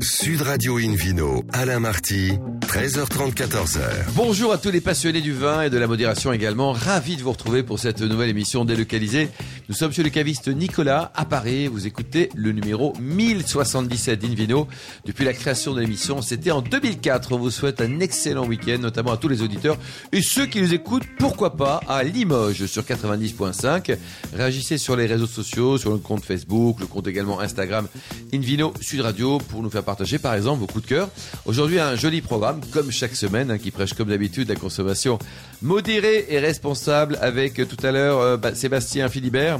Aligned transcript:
Sud 0.00 0.42
Radio 0.42 0.76
Invino, 0.76 1.42
Alain 1.52 1.80
Marty, 1.80 2.32
13h30, 2.60 3.34
14h. 3.34 3.80
Bonjour 4.14 4.52
à 4.52 4.58
tous 4.58 4.70
les 4.70 4.80
passionnés 4.80 5.20
du 5.20 5.32
vin 5.32 5.62
et 5.62 5.70
de 5.70 5.78
la 5.78 5.86
modération 5.86 6.32
également. 6.32 6.72
Ravi 6.72 7.16
de 7.16 7.22
vous 7.22 7.32
retrouver 7.32 7.62
pour 7.62 7.78
cette 7.78 8.02
nouvelle 8.02 8.28
émission 8.28 8.64
délocalisée. 8.64 9.28
Nous 9.68 9.74
sommes 9.74 9.92
chez 9.92 10.04
le 10.04 10.10
caviste 10.10 10.46
Nicolas 10.46 11.10
à 11.16 11.24
Paris. 11.24 11.66
Vous 11.66 11.88
écoutez 11.88 12.28
le 12.36 12.52
numéro 12.52 12.92
1077 13.00 14.20
d'Invino. 14.20 14.68
Depuis 15.04 15.24
la 15.24 15.32
création 15.32 15.74
de 15.74 15.80
l'émission, 15.80 16.22
c'était 16.22 16.52
en 16.52 16.62
2004. 16.62 17.32
On 17.32 17.38
vous 17.38 17.50
souhaite 17.50 17.80
un 17.80 17.98
excellent 17.98 18.46
week-end, 18.46 18.78
notamment 18.78 19.10
à 19.10 19.16
tous 19.16 19.26
les 19.26 19.42
auditeurs 19.42 19.76
et 20.12 20.22
ceux 20.22 20.46
qui 20.46 20.62
nous 20.62 20.72
écoutent, 20.72 21.02
pourquoi 21.18 21.56
pas, 21.56 21.80
à 21.88 22.04
Limoges 22.04 22.66
sur 22.66 22.84
90.5. 22.84 23.96
Réagissez 24.34 24.78
sur 24.78 24.94
les 24.94 25.06
réseaux 25.06 25.26
sociaux, 25.26 25.78
sur 25.78 25.90
le 25.90 25.98
compte 25.98 26.24
Facebook, 26.24 26.78
le 26.78 26.86
compte 26.86 27.08
également 27.08 27.40
Instagram 27.40 27.88
Invino 28.32 28.72
Sud 28.80 29.00
Radio 29.00 29.38
pour 29.38 29.64
nous 29.64 29.70
faire 29.70 29.82
partager 29.82 30.20
par 30.20 30.34
exemple 30.34 30.60
vos 30.60 30.68
coups 30.68 30.84
de 30.84 30.90
cœur. 30.90 31.08
Aujourd'hui, 31.44 31.80
un 31.80 31.96
joli 31.96 32.20
programme, 32.20 32.60
comme 32.70 32.92
chaque 32.92 33.16
semaine, 33.16 33.50
hein, 33.50 33.58
qui 33.58 33.72
prêche 33.72 33.94
comme 33.94 34.10
d'habitude 34.10 34.48
la 34.48 34.54
consommation 34.54 35.18
modérée 35.60 36.26
et 36.28 36.38
responsable 36.38 37.18
avec 37.20 37.58
euh, 37.58 37.64
tout 37.64 37.84
à 37.84 37.90
l'heure 37.90 38.20
euh, 38.20 38.36
Sébastien 38.54 39.08
Philibert 39.08 39.55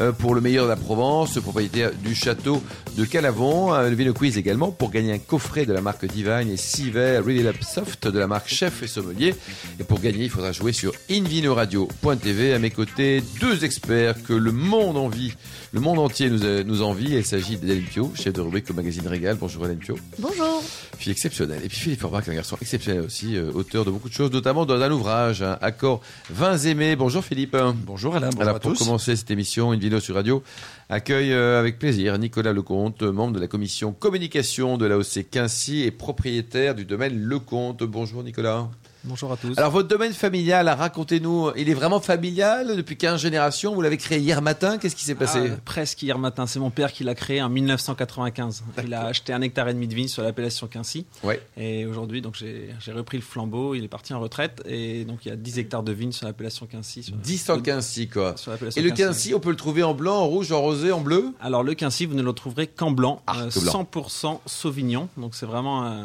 euh, 0.00 0.12
pour 0.12 0.34
le 0.34 0.40
meilleur 0.40 0.64
de 0.64 0.70
la 0.70 0.76
Provence, 0.76 1.38
propriétaire 1.40 1.90
du 1.92 2.14
château 2.14 2.62
de 2.96 3.04
Calavon. 3.04 3.74
Euh, 3.74 3.90
le 3.90 4.12
Quiz 4.12 4.38
également 4.38 4.70
pour 4.70 4.90
gagner 4.90 5.12
un 5.12 5.18
coffret 5.18 5.66
de 5.66 5.72
la 5.72 5.80
marque 5.80 6.06
Divine 6.06 6.48
et 6.50 6.56
6 6.56 6.90
verres 6.90 7.22
Lab 7.26 7.60
Soft 7.62 8.08
de 8.08 8.18
la 8.18 8.26
marque 8.26 8.48
Chef 8.48 8.82
et 8.82 8.86
Sommelier. 8.86 9.34
Et 9.78 9.84
pour 9.84 10.00
gagner, 10.00 10.24
il 10.24 10.30
faudra 10.30 10.52
jouer 10.52 10.72
sur 10.72 10.92
invinoradio.tv. 11.10 12.54
À 12.54 12.58
mes 12.58 12.70
côtés, 12.70 13.22
deux 13.40 13.64
experts 13.64 14.22
que 14.22 14.32
le 14.32 14.52
monde 14.52 14.96
envie, 14.96 15.34
le 15.72 15.80
monde 15.80 15.98
entier 15.98 16.30
nous, 16.30 16.44
euh, 16.44 16.80
envie. 16.80 17.14
Il 17.14 17.24
s'agit 17.24 17.56
d'Hélène 17.56 17.84
Pio, 17.84 18.12
chef 18.14 18.32
de 18.32 18.40
rubrique 18.40 18.70
au 18.70 18.74
magazine 18.74 19.06
Régal. 19.06 19.36
Bonjour 19.38 19.66
Hélène 19.66 19.78
Pio. 19.78 19.96
Bonjour. 20.18 20.62
Fille 20.96 21.12
exceptionnelle. 21.12 21.60
Et 21.64 21.68
puis 21.68 21.78
Philippe 21.78 22.00
Forbach, 22.00 22.28
un 22.28 22.34
garçon 22.34 22.56
exceptionnel 22.60 23.02
aussi, 23.02 23.36
euh, 23.36 23.50
auteur 23.52 23.84
de 23.84 23.90
beaucoup 23.90 24.08
de 24.08 24.14
choses, 24.14 24.32
notamment 24.32 24.66
dans 24.66 24.80
un 24.80 24.90
ouvrage, 24.90 25.42
hein, 25.42 25.58
Accord 25.60 26.00
Vins 26.30 26.58
aimés. 26.58 26.96
Bonjour 26.96 27.24
Philippe. 27.24 27.56
Bonjour 27.84 28.16
Alain, 28.16 28.30
bonjour 28.30 28.42
Alors 28.42 28.56
à 28.56 28.60
pour 28.60 28.72
tous. 28.72 28.78
commencer 28.78 29.14
cette 29.16 29.30
émission, 29.30 29.72
une 29.72 29.80
vidéo 29.80 30.00
sur 30.00 30.14
radio 30.14 30.42
accueille 30.88 31.32
euh, 31.32 31.60
avec 31.60 31.78
plaisir 31.78 32.18
Nicolas 32.18 32.52
Lecomte, 32.52 33.02
membre 33.02 33.34
de 33.34 33.40
la 33.40 33.46
commission 33.46 33.92
communication 33.92 34.78
de 34.78 34.86
l'AOC 34.86 35.26
Quincy 35.30 35.82
et 35.82 35.90
propriétaire 35.90 36.74
du 36.74 36.84
domaine 36.84 37.16
Lecomte. 37.18 37.82
Bonjour 37.82 38.22
Nicolas. 38.22 38.68
Bonjour 39.04 39.32
à 39.32 39.36
tous. 39.36 39.56
Alors 39.56 39.70
votre 39.70 39.88
domaine 39.88 40.12
familial, 40.12 40.68
racontez-nous, 40.68 41.52
il 41.56 41.68
est 41.70 41.74
vraiment 41.74 42.00
familial 42.00 42.76
depuis 42.76 42.96
15 42.96 43.20
générations? 43.20 43.74
Vous 43.74 43.80
l'avez 43.80 43.96
créé 43.96 44.18
hier 44.18 44.42
matin? 44.42 44.76
Qu'est-ce 44.76 44.96
qui 44.96 45.04
s'est 45.04 45.14
passé? 45.14 45.50
Ah, 45.52 45.56
presque 45.64 46.02
hier 46.02 46.18
matin, 46.18 46.46
c'est 46.46 46.58
mon 46.58 46.70
père 46.70 46.92
qui 46.92 47.04
l'a 47.04 47.14
créé 47.14 47.40
en 47.40 47.48
1995. 47.48 48.64
Il 48.84 48.92
a 48.94 49.06
acheté 49.06 49.32
un 49.32 49.40
hectare 49.40 49.68
et 49.68 49.74
demi 49.74 49.86
de 49.86 49.94
vigne 49.94 50.08
sur 50.08 50.22
l'appellation 50.22 50.66
Quincy. 50.66 51.06
Ouais. 51.22 51.40
Et 51.56 51.86
aujourd'hui, 51.86 52.20
donc 52.20 52.34
j'ai 52.36 52.92
repris 52.92 53.18
le 53.18 53.22
flambeau. 53.22 53.74
Il 53.74 53.84
est 53.84 53.88
parti 53.88 54.12
en 54.14 54.20
retraite 54.20 54.62
et 54.66 55.04
donc 55.04 55.24
il 55.24 55.28
y 55.28 55.32
a 55.32 55.36
10 55.36 55.58
hectares 55.60 55.82
de 55.84 55.92
vigne 55.92 56.12
sur 56.12 56.26
l'appellation 56.26 56.66
Quincy. 56.66 57.04
Sur, 57.04 57.16
10 57.16 57.50
en 57.50 57.60
Quincy 57.60 58.08
quoi. 58.08 58.36
sur 58.36 58.52
Et 58.76 58.82
le 58.82 58.90
Quincy, 58.90 59.32
on 59.32 59.40
peut 59.40 59.50
le 59.50 59.56
trouver 59.56 59.84
en 59.84 59.94
blanc, 59.94 60.16
en 60.16 60.26
rouge, 60.26 60.50
en 60.50 60.60
rosé, 60.60 60.90
en 60.90 61.00
bleu? 61.00 61.32
Alors 61.40 61.62
le 61.62 61.74
Quincy, 61.74 62.06
vous 62.06 62.14
ne 62.14 62.22
le 62.22 62.32
trouverez 62.32 62.66
qu'en 62.66 62.90
blanc, 62.90 63.22
Ah, 63.26 63.42
euh, 63.42 63.50
que 63.50 63.60
blanc. 63.60 63.86
100% 63.92 64.40
Sauvignon. 64.46 65.08
Donc 65.16 65.34
c'est 65.34 65.46
vraiment 65.46 65.84
euh, 65.86 66.02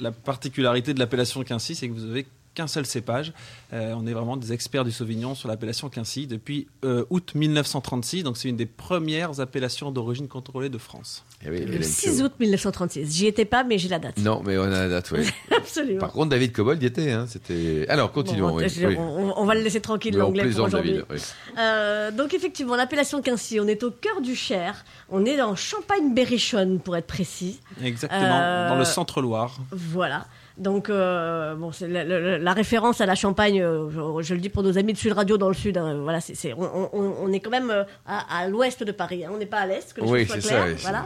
la 0.00 0.10
particularité 0.12 0.94
de 0.94 0.98
l'appellation 0.98 1.42
Quincy, 1.44 1.74
c'est 1.74 1.88
que 1.88 1.92
vous 1.92 2.04
avez 2.04 2.26
qu'un 2.54 2.66
seul 2.66 2.84
cépage. 2.86 3.32
Euh, 3.72 3.94
on 3.96 4.06
est 4.06 4.12
vraiment 4.12 4.36
des 4.36 4.52
experts 4.52 4.84
du 4.84 4.90
Sauvignon 4.90 5.34
sur 5.36 5.48
l'appellation 5.48 5.88
Quincy 5.88 6.26
depuis 6.26 6.66
euh, 6.84 7.04
août 7.10 7.32
1936. 7.34 8.24
Donc 8.24 8.36
c'est 8.36 8.48
une 8.48 8.56
des 8.56 8.66
premières 8.66 9.38
appellations 9.40 9.92
d'origine 9.92 10.26
contrôlée 10.28 10.68
de 10.68 10.78
France. 10.78 11.24
Eh 11.44 11.48
oui, 11.50 11.60
Le 11.60 11.74
Hélène 11.74 11.82
6 11.84 12.16
Pio. 12.16 12.24
août 12.26 12.32
1936. 12.40 13.12
J'y 13.14 13.26
étais 13.26 13.44
pas, 13.44 13.62
mais 13.64 13.78
j'ai 13.78 13.88
la 13.88 13.98
date. 14.00 14.18
Non, 14.18 14.42
mais 14.44 14.58
on 14.58 14.64
a 14.64 14.68
la 14.70 14.88
date, 14.88 15.10
oui. 15.12 15.20
Absolument. 15.56 16.00
Par 16.00 16.12
contre, 16.12 16.30
David 16.30 16.52
Cobold 16.52 16.82
y 16.82 16.86
était. 16.86 17.12
Hein. 17.12 17.26
C'était. 17.28 17.86
Alors, 17.88 18.10
continuons. 18.12 18.48
Bon, 18.50 18.56
oui, 18.56 18.68
je- 18.68 18.86
oui. 18.86 18.96
on, 18.98 19.32
on 19.36 19.44
va 19.44 19.54
le 19.54 19.62
laisser 19.62 19.80
tranquille, 19.80 20.16
l'anglais, 20.16 20.42
pour 20.50 20.64
aujourd'hui. 20.64 21.00
David. 21.08 21.22
Euh, 21.58 22.10
donc, 22.10 22.34
effectivement, 22.34 22.74
l'appellation 22.76 23.22
Quincy, 23.22 23.60
on 23.60 23.68
est 23.68 23.82
au 23.84 23.90
cœur 23.92 24.20
du 24.20 24.34
Cher. 24.34 24.84
On 25.08 25.24
est 25.24 25.36
dans 25.36 25.54
Champagne-Berrichonne, 25.54 26.80
pour 26.80 26.96
être 26.96 27.06
précis. 27.06 27.60
Exactement, 27.82 28.20
Euh, 28.40 28.68
dans 28.68 28.76
le 28.78 28.84
centre-Loire. 28.84 29.56
Voilà. 29.70 30.26
Donc, 30.58 30.90
euh, 30.90 31.54
bon, 31.54 31.72
c'est 31.72 31.88
la, 31.88 32.04
la- 32.04 32.38
la 32.38 32.52
référence 32.52 33.00
à 33.00 33.06
la 33.06 33.14
Champagne, 33.14 33.62
euh, 33.62 33.88
je, 33.90 34.22
je 34.28 34.34
le 34.34 34.40
dis 34.40 34.48
pour 34.48 34.62
nos 34.62 34.76
amis 34.76 34.92
de 34.92 34.98
Sud 34.98 35.12
Radio 35.12 35.38
dans 35.38 35.48
le 35.48 35.54
Sud, 35.54 35.78
hein, 35.78 36.00
voilà, 36.02 36.18
on, 36.56 36.88
on- 36.92 37.14
on 37.22 37.32
est 37.32 37.40
quand 37.40 37.50
même 37.50 37.70
euh, 37.70 37.84
à, 38.06 38.40
à 38.40 38.48
l'ouest 38.48 38.82
de 38.82 38.92
Paris, 38.92 39.24
hein, 39.24 39.30
on 39.32 39.38
n'est 39.38 39.46
pas 39.46 39.58
à 39.60 39.66
l'est, 39.66 39.92
que 39.92 40.00
les 40.02 40.06
Oui, 40.10 40.26
choses 40.26 40.34
c'est 40.36 40.40
soient 40.42 40.50
ça. 40.50 40.56
claires, 40.64 40.74
oui, 40.76 40.80
voilà. 40.82 41.04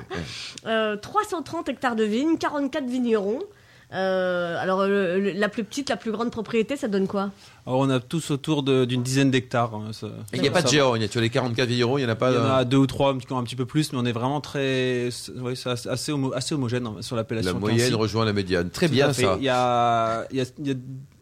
Euh, 0.66 0.96
330 0.96 1.68
hectares 1.68 1.96
de 1.96 2.04
vignes, 2.04 2.36
44 2.38 2.84
vignerons. 2.86 3.40
Euh, 3.92 4.56
alors, 4.58 4.86
le- 4.86 5.20
le- 5.20 5.32
la 5.32 5.48
plus 5.48 5.62
petite, 5.62 5.88
la 5.90 5.96
plus 5.96 6.10
grande 6.10 6.30
propriété, 6.30 6.76
ça 6.76 6.88
donne 6.88 7.06
quoi? 7.06 7.30
Alors, 7.66 7.78
on 7.80 7.90
a 7.90 8.00
tous 8.00 8.30
autour 8.30 8.62
d'une 8.62 9.02
dizaine 9.02 9.30
d'hectares. 9.30 9.74
hein, 9.74 9.90
Il 10.32 10.40
n'y 10.40 10.48
a 10.48 10.50
pas 10.50 10.62
de 10.62 10.68
géant. 10.68 10.94
Il 10.96 11.02
y 11.02 11.04
a 11.04 11.08
sur 11.08 11.20
les 11.20 11.30
44 11.30 11.68
vignerons, 11.68 11.98
il 11.98 12.02
n'y 12.02 12.06
en 12.06 12.12
a 12.12 12.16
pas. 12.16 12.30
Il 12.32 12.34
y 12.36 12.38
en 12.38 12.44
a 12.44 12.64
deux 12.64 12.78
ou 12.78 12.86
trois, 12.86 13.10
un 13.12 13.18
petit, 13.18 13.32
un 13.32 13.42
petit 13.44 13.56
peu 13.56 13.66
plus, 13.66 13.92
mais 13.92 13.98
on 13.98 14.04
est 14.04 14.12
vraiment 14.12 14.40
très, 14.40 15.08
ouais, 15.36 15.54
c'est 15.54 15.70
assez, 15.70 15.88
assez 15.88 16.12
homo- 16.12 16.32
assez 16.34 16.54
homogène 16.54 16.86
hein, 16.86 16.96
sur 17.00 17.14
La 17.16 17.20
l'appellation. 17.22 17.58
moyenne 17.60 17.78
Quincy. 17.80 17.94
rejoint 17.94 18.24
la 18.24 18.32
médiane. 18.32 18.70
Très 18.70 18.86
Tout 18.88 18.92
bien 18.94 19.12
ça. 19.12 19.36
Il 19.38 19.44
y 19.44 19.48
a, 19.48 20.26
il 20.30 20.36
y 20.38 20.40
a, 20.40 20.44
il 20.58 20.66
y 20.68 20.70
a 20.72 20.74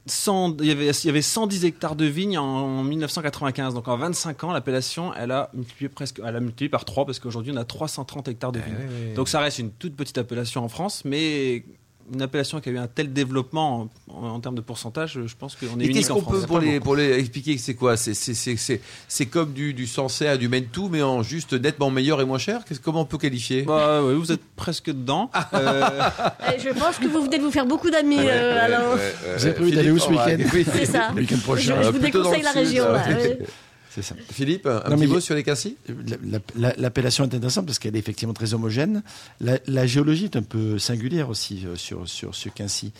100 0.06 0.56
il 0.61 0.67
y 0.67 0.71
avait, 0.73 0.89
il 0.91 1.06
y 1.06 1.11
avait 1.11 1.23
110 1.23 1.65
hectares 1.65 1.94
de 1.94 2.06
vignes 2.06 2.37
en 2.39 2.83
1995. 2.83 3.75
Donc 3.75 3.87
en 3.87 3.97
25 3.97 4.43
ans, 4.44 4.53
l'appellation, 4.53 5.12
elle 5.15 5.31
a 5.31 5.49
multiplié 5.55 5.89
presque, 5.89 6.21
elle 6.27 6.34
a 6.34 6.41
multiplié 6.41 6.69
par 6.69 6.84
3 6.84 7.06
parce 7.06 7.21
qu'aujourd'hui 7.21 7.53
on 7.55 7.56
a 7.56 7.65
330 7.65 8.27
hectares 8.29 8.50
de 8.50 8.59
Eh 8.67 8.69
vignes. 8.69 9.15
Donc 9.15 9.29
ça 9.29 9.39
reste 9.41 9.59
une 9.61 9.71
toute 9.71 9.94
petite 9.94 10.19
appellation 10.19 10.65
en 10.65 10.69
France, 10.69 11.03
mais 11.05 11.65
une 12.12 12.23
appellation 12.23 12.61
qui 12.61 12.69
a 12.69 12.73
eu 12.73 12.78
un 12.78 12.87
tel 12.87 13.12
développement 13.12 13.89
en, 14.09 14.27
en 14.27 14.41
termes 14.41 14.55
de 14.55 14.61
pourcentage, 14.61 15.19
je 15.27 15.34
pense 15.39 15.56
qu'on 15.56 15.78
est 15.81 15.84
Et 15.84 15.87
unique 15.87 15.97
qu'est-ce 15.99 16.12
en 16.12 16.17
qu'on 16.17 16.23
France. 16.23 16.41
peut 16.43 16.47
pour 16.47 16.59
les, 16.61 16.81
pour 16.81 16.97
les 16.97 17.19
expliquer 17.19 17.56
que 17.56 17.61
c'est 17.62 17.75
quoi? 17.75 17.97
C'est 17.97 19.27
comme 19.27 19.53
du, 19.53 19.75
du 19.75 19.87
Sancerre, 19.87 20.39
du 20.39 20.49
Mentou, 20.49 20.89
mais 20.89 21.03
en 21.03 21.23
juste 21.23 21.53
nettement 21.53 21.91
meilleur 21.91 22.21
et 22.21 22.25
moins 22.25 22.39
cher? 22.39 22.62
Comment 22.83 23.03
on 23.03 23.05
peut 23.05 23.19
qualifier? 23.19 23.62
Bah, 23.62 24.03
ouais, 24.03 24.15
vous 24.15 24.33
êtes 24.33 24.43
presque 24.56 24.87
dedans. 24.87 25.31
Euh, 25.55 25.83
Eh, 26.55 26.61
Je 26.61 26.71
pense 26.71 26.97
que 26.97 27.06
vous 27.06 27.23
venez 27.23 27.39
de 27.39 27.43
vous 27.43 27.50
faire 27.50 27.67
beaucoup 27.67 27.91
d'amis, 27.91 28.17
euh, 28.21 28.65
Alain. 28.65 28.81
Vous 29.37 29.44
avez 29.44 29.55
prévu 29.55 29.71
d'aller 29.73 29.91
où 29.91 29.99
ce 29.99 30.09
week-end? 30.09 30.37
C'est 30.73 30.87
ça. 30.87 31.11
Le 31.15 31.21
week-end 31.21 31.37
Je, 31.37 31.43
prochain. 31.43 31.83
je 31.83 31.89
Euh, 31.89 31.91
vous 31.91 31.99
déconseille 31.99 32.41
le 32.41 32.44
la 32.44 32.53
région. 32.53 32.84
là, 32.91 33.05
ouais. 33.09 33.39
C'est 33.95 34.03
ça. 34.03 34.15
Philippe, 34.31 34.67
un 34.67 34.89
Non, 34.89 34.97
petit 34.97 35.07
mot 35.07 35.21
sur 35.21 35.35
les 35.35 35.43
la- 36.57 36.73
L'appellation 36.79 37.25
est 37.25 37.35
intéressante 37.35 37.67
parce 37.67 37.79
qu'elle 37.79 37.95
est 37.95 37.99
effectivement 37.99 38.33
très 38.33 38.55
homogène. 38.55 39.03
La, 39.41 39.59
la 39.67 39.87
géologie 39.87 40.25
est 40.25 40.37
un 40.37 40.43
peu 40.43 40.79
singulière 40.79 41.29
aussi 41.29 41.65
euh, 41.67 41.77
sur, 41.77 42.09
sur 42.09 42.35
ce 42.35 42.49
Quincy. 42.49 42.93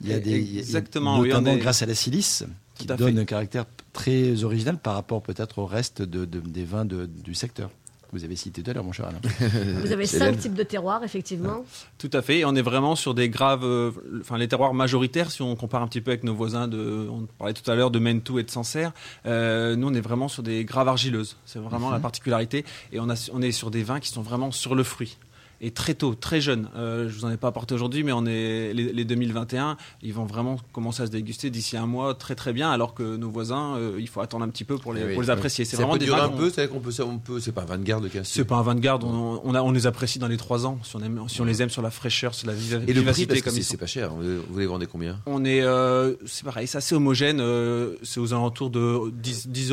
Il 0.00 0.08
y 0.08 0.12
a 0.12 0.20
des, 0.20 0.38
il 0.38 0.54
y 0.54 0.58
a- 0.58 0.60
Exactement, 0.60 1.18
oui, 1.18 1.28
notamment 1.30 1.54
est- 1.54 1.58
grâce 1.58 1.82
à 1.82 1.86
la 1.86 1.94
silice, 1.96 2.44
qui 2.76 2.86
donne 2.86 3.14
fait. 3.14 3.20
un 3.20 3.24
caractère 3.24 3.64
très 3.92 4.44
original 4.44 4.78
par 4.78 4.94
rapport 4.94 5.20
peut-être 5.22 5.58
au 5.58 5.66
reste 5.66 6.02
de, 6.02 6.24
de- 6.24 6.38
des 6.40 6.64
vins 6.64 6.84
de- 6.84 7.06
du 7.06 7.34
secteur. 7.34 7.70
Vous 8.12 8.24
avez 8.24 8.36
cité 8.36 8.62
tout 8.62 8.70
à 8.70 8.74
l'heure, 8.74 8.84
mon 8.84 8.92
cher 8.92 9.06
Alain. 9.06 9.20
Vous 9.80 9.92
avez 9.92 10.06
cinq 10.06 10.26
Hélène. 10.28 10.36
types 10.36 10.54
de 10.54 10.62
terroirs, 10.62 11.02
effectivement. 11.04 11.64
Tout 11.98 12.10
à 12.12 12.22
fait. 12.22 12.38
Et 12.38 12.44
on 12.44 12.54
est 12.54 12.62
vraiment 12.62 12.96
sur 12.96 13.14
des 13.14 13.28
graves, 13.28 13.64
euh, 13.64 13.90
enfin 14.20 14.38
les 14.38 14.48
terroirs 14.48 14.74
majoritaires 14.74 15.30
si 15.30 15.42
on 15.42 15.56
compare 15.56 15.82
un 15.82 15.88
petit 15.88 16.00
peu 16.00 16.12
avec 16.12 16.24
nos 16.24 16.34
voisins 16.34 16.68
de, 16.68 17.08
on 17.10 17.26
parlait 17.38 17.54
tout 17.54 17.68
à 17.70 17.74
l'heure 17.74 17.90
de 17.90 17.98
Mentou 17.98 18.38
et 18.38 18.42
de 18.42 18.50
Sancerre. 18.50 18.92
Euh, 19.26 19.76
nous 19.76 19.88
on 19.88 19.94
est 19.94 20.00
vraiment 20.00 20.28
sur 20.28 20.42
des 20.42 20.64
graves 20.64 20.88
argileuses. 20.88 21.36
C'est 21.44 21.58
vraiment 21.58 21.90
la 21.90 21.98
particularité. 22.00 22.64
Et 22.92 23.00
on, 23.00 23.10
a, 23.10 23.30
on 23.32 23.42
est 23.42 23.52
sur 23.52 23.70
des 23.70 23.82
vins 23.82 24.00
qui 24.00 24.08
sont 24.10 24.22
vraiment 24.22 24.50
sur 24.52 24.74
le 24.74 24.82
fruit. 24.82 25.18
Et 25.60 25.70
très 25.70 25.94
tôt, 25.94 26.14
très 26.14 26.40
jeune. 26.40 26.68
Euh, 26.76 27.08
je 27.08 27.14
vous 27.14 27.24
en 27.24 27.30
ai 27.30 27.36
pas 27.38 27.48
apporté 27.48 27.74
aujourd'hui, 27.74 28.02
mais 28.04 28.12
on 28.12 28.26
est 28.26 28.74
les, 28.74 28.92
les 28.92 29.04
2021, 29.04 29.76
ils 30.02 30.12
vont 30.12 30.24
vraiment 30.26 30.58
commencer 30.72 31.02
à 31.02 31.06
se 31.06 31.10
déguster 31.10 31.48
d'ici 31.50 31.76
un 31.78 31.86
mois, 31.86 32.14
très 32.14 32.34
très 32.34 32.52
bien. 32.52 32.70
Alors 32.70 32.92
que 32.94 33.16
nos 33.16 33.30
voisins, 33.30 33.76
euh, 33.76 33.96
il 33.98 34.06
faut 34.08 34.20
attendre 34.20 34.44
un 34.44 34.48
petit 34.48 34.64
peu 34.64 34.76
pour 34.76 34.92
les, 34.92 35.00
Eh 35.00 35.04
oui, 35.06 35.12
pour 35.14 35.22
les 35.22 35.30
apprécier. 35.30 35.64
C'est 35.64 35.76
Ça 35.76 35.82
vraiment 35.82 35.94
peut 35.94 35.98
des 36.00 36.04
durer 36.06 36.20
un 36.20 36.28
peu, 36.28 36.50
c'est-à-dire 36.50 36.72
qu'on 36.74 36.80
peut, 36.80 36.92
on 37.02 37.18
peut, 37.18 37.40
c'est 37.40 37.52
pas 37.52 37.62
un 37.62 37.64
vin 37.64 37.78
de 37.78 37.84
c'est 38.24 38.44
pas 38.44 38.56
un 38.56 38.74
garde, 38.74 39.04
on, 39.04 39.40
on, 39.44 39.54
a- 39.54 39.62
on 39.62 39.72
les 39.72 39.86
apprécie 39.86 40.18
dans 40.18 40.28
les 40.28 40.36
trois 40.36 40.66
ans, 40.66 40.78
si 40.82 40.94
on, 40.96 41.00
aime- 41.02 41.22
si 41.28 41.40
on 41.40 41.44
les 41.44 41.62
aime 41.62 41.70
sur 41.70 41.82
la 41.82 41.90
fraîcheur, 41.90 42.34
sur 42.34 42.46
la 42.48 42.52
viva- 42.54 42.76
Et 42.76 42.80
le 42.80 42.84
prix, 42.86 42.94
vivacité 43.00 43.26
parce 43.28 43.40
que 43.40 43.44
comme 43.46 43.54
c'est 43.54 43.62
c'est 43.62 43.76
pas 43.76 43.86
cher. 43.86 44.10
Vous 44.14 44.42
vous 44.50 44.58
les 44.58 44.66
vendez 44.66 44.86
combien? 44.86 45.18
On 45.26 45.44
est, 45.44 45.62
euh, 45.62 46.14
c'est 46.26 46.44
pareil, 46.44 46.66
c'est 46.66 46.78
assez 46.78 46.94
homogène, 46.94 47.38
euh, 47.40 47.94
c'est 48.02 48.20
aux 48.20 48.32
alentours 48.34 48.70
de 48.70 49.10
10, 49.10 49.48
10,50 49.48 49.70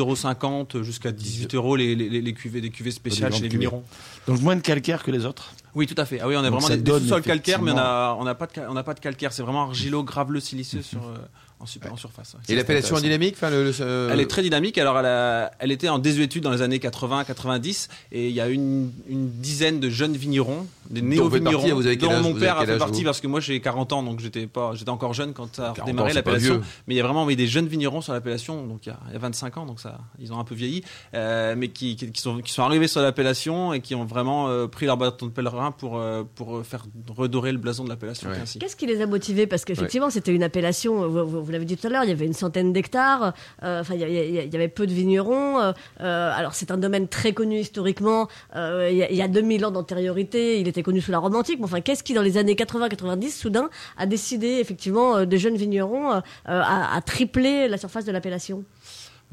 euros 0.76 0.82
jusqu'à 0.84 1.12
18 1.12 1.54
euros 1.54 1.76
les, 1.76 1.94
les, 1.94 2.08
les 2.22 2.32
cuvées, 2.32 2.60
des 2.60 2.70
cuvées 2.70 2.90
spéciales 2.90 3.32
chez 3.34 3.42
les 3.42 3.48
vignerons. 3.48 3.82
Donc 4.26 4.40
moins 4.40 4.56
de 4.56 4.62
calcaire 4.62 5.02
que 5.02 5.10
les 5.10 5.26
autres? 5.26 5.52
Oui, 5.74 5.86
tout 5.86 6.00
à 6.00 6.04
fait. 6.04 6.20
Ah 6.20 6.28
oui, 6.28 6.36
on 6.36 6.40
a 6.44 6.50
Donc 6.50 6.60
vraiment 6.60 6.82
des, 6.82 7.00
sous-sols 7.00 7.22
calcaires, 7.22 7.60
mais 7.60 7.72
pas 7.72 8.16
de, 8.46 8.60
on 8.68 8.74
n'a 8.74 8.84
pas 8.84 8.94
de 8.94 9.00
calcaire. 9.00 9.32
C'est 9.32 9.42
vraiment 9.42 9.62
argilo, 9.62 10.04
graveleux, 10.04 10.40
siliceux 10.40 10.82
sur, 10.82 11.02
euh, 11.04 11.16
en, 11.64 11.66
super, 11.66 11.92
en 11.92 11.96
surface. 11.96 12.34
ouais. 12.34 12.40
Et 12.48 12.56
l'appellation 12.56 12.96
dynamique, 12.98 13.34
enfin 13.36 13.50
le, 13.50 13.64
le- 13.64 13.72
euh, 13.80 14.10
Elle 14.12 14.20
est 14.20 14.26
très 14.30 14.42
dynamique. 14.42 14.78
Alors, 14.78 14.98
elle, 14.98 15.06
a- 15.06 15.50
elle 15.58 15.72
était 15.72 15.88
en 15.88 15.98
désuétude 15.98 16.42
dans 16.44 16.50
les 16.52 16.62
années 16.62 16.78
80-90 16.78 17.88
et 18.12 18.28
il 18.28 18.34
y 18.34 18.40
a 18.40 18.48
une, 18.48 18.90
une 19.08 19.30
dizaine 19.30 19.80
de 19.80 19.90
jeunes 19.90 20.16
vignerons, 20.16 20.66
des 20.90 21.02
néo-vignerons, 21.02 21.80
quel 21.82 21.96
dont 21.98 22.10
âge 22.10 22.22
mon 22.22 22.34
père 22.34 22.58
a 22.58 22.66
fait 22.66 22.76
partie 22.78 23.00
vous 23.00 23.04
parce 23.06 23.20
que 23.20 23.26
moi 23.26 23.40
j'ai 23.40 23.60
40 23.60 23.92
ans, 23.92 24.02
donc 24.02 24.20
j'étais 24.20 24.46
pas, 24.46 24.72
j'étais 24.74 24.90
encore 24.90 25.14
jeune 25.14 25.32
quand 25.32 25.54
ça 25.56 25.70
a 25.70 25.72
40 25.74 25.80
ans, 25.80 25.84
démarré 25.86 26.12
l'appellation. 26.12 26.60
Mais 26.86 26.94
il 26.94 26.96
y 26.96 27.00
a 27.00 27.04
vraiment 27.04 27.24
oui, 27.24 27.36
des 27.36 27.46
jeunes 27.46 27.66
vignerons 27.66 28.00
sur 28.00 28.12
l'appellation, 28.12 28.66
donc 28.66 28.86
il 28.86 28.90
y, 28.90 28.92
a, 28.92 28.98
il 29.08 29.12
y 29.14 29.16
a 29.16 29.18
25 29.18 29.56
ans, 29.58 29.66
donc 29.66 29.80
ça, 29.80 29.98
ils 30.18 30.32
ont 30.32 30.38
un 30.38 30.44
peu 30.44 30.54
vieilli, 30.54 30.82
euh, 31.14 31.54
mais 31.56 31.68
qui, 31.68 31.96
qui, 31.96 32.10
qui 32.12 32.20
sont, 32.20 32.38
qui 32.40 32.52
sont 32.52 32.62
arrivés 32.62 32.88
sur 32.88 33.00
l'appellation 33.00 33.72
et 33.72 33.80
qui 33.80 33.94
ont 33.94 34.04
vraiment 34.04 34.48
euh, 34.48 34.66
pris 34.66 34.86
leur 34.86 34.96
bâton 34.96 35.26
de 35.26 35.30
pèlerin 35.30 35.70
pour, 35.72 35.98
euh, 35.98 36.22
pour 36.34 36.64
faire 36.64 36.84
redorer 37.16 37.52
le 37.52 37.58
blason 37.58 37.84
de 37.84 37.88
l'appellation 37.88 38.28
Ouais. 38.28 38.36
Qu'est-ce 38.58 38.76
qui 38.76 38.86
les 38.86 39.00
a 39.00 39.06
motivés? 39.06 39.46
Parce 39.46 39.64
qu'effectivement, 39.64 40.08
c'était 40.10 40.32
une 40.34 40.42
appellation, 40.42 41.08
vous, 41.08 41.26
vous- 41.26 41.44
vous 41.44 41.52
l'avez 41.54 41.64
dit 41.64 41.76
tout 41.76 41.86
à 41.86 41.90
l'heure, 41.90 42.04
il 42.04 42.10
y 42.10 42.12
avait 42.12 42.26
une 42.26 42.34
centaine 42.34 42.72
d'hectares, 42.72 43.32
il 43.62 43.96
y, 43.98 44.54
avait- 44.56 44.68
peu 44.68 44.86
de 44.86 44.92
vignerons. 44.92 45.60
euh, 45.60 45.72
euh, 46.00 46.32
alors, 46.34 46.54
c'est 46.54 46.70
un 46.70 46.76
domaine 46.76 47.08
très 47.08 47.32
connu 47.32 47.58
historiquement, 47.60 48.28
euh, 48.56 48.88
il 48.90 48.96
y, 48.98 49.02
a- 49.02 49.10
il 49.10 49.16
y 49.16 49.22
a 49.22 49.28
2000 49.28 49.64
ans 49.64 49.70
d'antériorité, 49.70 50.60
il 50.60 50.68
était 50.68 50.82
connu 50.82 51.00
sous 51.00 51.10
la 51.12 51.18
Rome 51.18 51.36
antique. 51.36 51.58
Mais 51.58 51.64
enfin, 51.66 51.80
qu'est-ce 51.80 52.02
qui, 52.02 52.12
dans 52.14 52.22
les 52.22 52.36
années 52.38 52.54
80-90, 52.56 53.30
soudain, 53.30 53.70
a 53.96 54.06
décidé, 54.06 54.58
effectivement, 54.60 55.16
euh, 55.16 55.24
de 55.24 55.36
jeunes 55.36 55.56
vignerons 55.56 56.20
à 56.46 57.00
tripler 57.06 57.68
la 57.68 57.78
surface 57.78 58.04
de 58.04 58.12
l'appellation? 58.12 58.64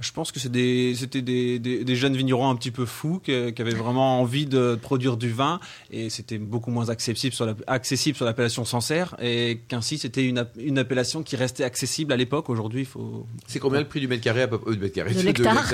Je 0.02 0.12
pense 0.12 0.32
que 0.32 0.40
c'était 0.40 1.22
des, 1.22 1.60
des, 1.60 1.84
des 1.84 1.96
jeunes 1.96 2.16
vignerons 2.18 2.50
un 2.50 2.56
petit 2.56 2.72
peu 2.72 2.86
fous 2.86 3.20
qui, 3.24 3.54
qui 3.54 3.62
avaient 3.62 3.72
vraiment 3.74 4.20
envie 4.20 4.46
de 4.46 4.76
produire 4.82 5.16
du 5.18 5.30
vin 5.32 5.60
et 5.92 6.10
c'était 6.10 6.38
beaucoup 6.38 6.72
moins 6.72 6.90
accessible 6.90 7.34
sur 7.36 7.46
la- 7.46 7.56
l'appellation 8.26 8.66
Sancerre 8.66 9.16
et 9.22 9.62
qu'ainsi 9.68 9.98
c'était 9.98 10.26
une, 10.26 10.40
app- 10.40 10.56
une 10.58 10.78
appellation 10.80 11.24
qui 11.24 11.36
restait 11.36 11.64
accessible 11.64 12.12
à 12.14 12.18
l'époque. 12.18 12.50
Aujourd'hui, 12.50 12.82
il 12.82 12.86
faut. 12.86 13.26
C'est 13.48 13.60
combien 13.60 13.80
le 13.80 13.88
prix 13.88 14.00
du 14.00 14.08
mètre 14.08 14.24
carré 14.24 14.42
à 14.44 14.48
peu 14.48 14.60
euh, 14.68 14.74
du 14.74 14.80
mètre 14.80 14.96
carré 14.96 15.12
De 15.14 15.18
l'hectare. 15.26 15.68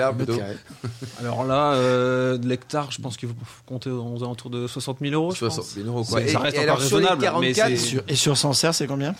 Alors 1.19 1.45
là, 1.45 1.73
euh, 1.73 2.37
de 2.37 2.47
l'hectare, 2.47 2.91
je 2.91 3.01
pense 3.01 3.17
qu'il 3.17 3.29
faut 3.29 3.35
compter 3.65 3.89
aux 3.89 4.23
alentours 4.23 4.49
de 4.49 4.67
60 4.67 4.97
000 5.01 5.13
euros. 5.13 5.31
Je, 5.31 5.37
60 5.37 5.57
pense. 5.63 5.73
000 5.75 5.87
euros 5.87 6.03
quoi. 6.03 6.19
C'est- 6.21 6.27
ça 6.33 6.39
reste 6.39 6.55
et 6.55 6.59
encore 6.59 6.69
alors, 6.75 6.79
raisonnable, 6.81 7.21
mais 7.41 7.53
44, 7.53 7.69
c'est- 7.69 7.77
Sur- 7.77 8.03
et 8.07 8.15
sur 8.15 8.37
Sancerre, 8.37 8.73
c'est 8.75 8.87
combien? 8.87 9.15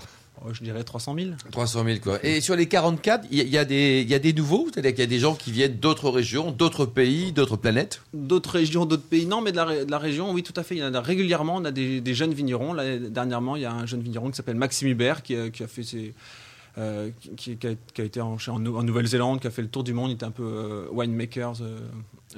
Je 0.52 0.64
dirais 0.64 0.84
300 0.84 1.16
000. 1.18 1.30
300 1.52 1.84
000 1.84 2.00
quoi. 2.00 2.20
Et 2.24 2.42
sur 2.42 2.56
les 2.56 2.68
44, 2.68 3.26
il 3.32 3.40
y, 3.40 3.50
y 3.50 3.58
a 3.58 3.66
des 3.66 4.02
il 4.02 4.10
y 4.10 4.14
a 4.14 4.20
des 4.20 4.34
nouveaux, 4.34 4.68
c'est-à-dire 4.72 4.92
qu'il 4.92 5.00
y 5.00 5.04
a 5.04 5.08
des 5.08 5.20
gens 5.20 5.36
qui 5.36 5.52
viennent 5.52 5.78
d'autres 5.78 6.10
régions, 6.10 6.52
d'autres 6.52 6.86
pays, 6.86 7.32
d'autres 7.32 7.58
planètes? 7.58 8.02
D'autres 8.14 8.52
régions, 8.52 8.86
d'autres 8.86 9.04
pays, 9.04 9.26
non, 9.26 9.42
mais 9.42 9.52
de 9.52 9.58
la, 9.58 9.86
de 9.86 9.92
la 9.92 9.98
région, 9.98 10.32
oui, 10.32 10.44
tout 10.44 10.54
à 10.56 10.64
fait. 10.64 10.76
Il 10.76 10.80
y 10.80 10.84
en 10.84 10.94
a 10.94 11.02
régulièrement, 11.02 11.56
on 11.56 11.66
a 11.66 11.72
des, 11.72 12.02
des 12.02 12.14
jeunes 12.14 12.34
vignerons. 12.34 12.74
Là, 12.74 12.98
dernièrement, 12.98 13.56
il 13.56 13.64
y 13.64 13.66
a 13.66 13.72
un 13.74 13.86
jeune 13.86 14.02
vigneron 14.02 14.30
qui 14.30 14.38
s'appelle 14.38 14.56
Maxime 14.56 14.88
Hubert 14.88 15.24
qui, 15.24 15.36
qui 15.52 15.64
a 15.64 15.68
fait 15.68 15.84
ses. 15.84 16.14
Euh, 16.78 17.10
qui, 17.36 17.58
qui 17.58 17.68
a, 17.68 17.72
qui 17.94 18.02
a 18.02 18.04
été 18.04 18.22
en, 18.22 18.38
en 18.48 18.60
Nou- 18.60 18.78
en 18.78 18.84
Nouvelle-Zélande, 18.84 19.40
qui 19.42 19.48
a 19.48 19.52
fait 19.52 19.62
le 19.64 19.68
tour 19.68 19.84
du 19.84 19.94
monde, 19.94 20.12
il 20.12 20.14
était 20.14 20.26
un 20.26 20.32
peu 20.32 20.44
euh, 20.44 20.86
winemakers, 20.92 21.62
euh, 21.62 21.80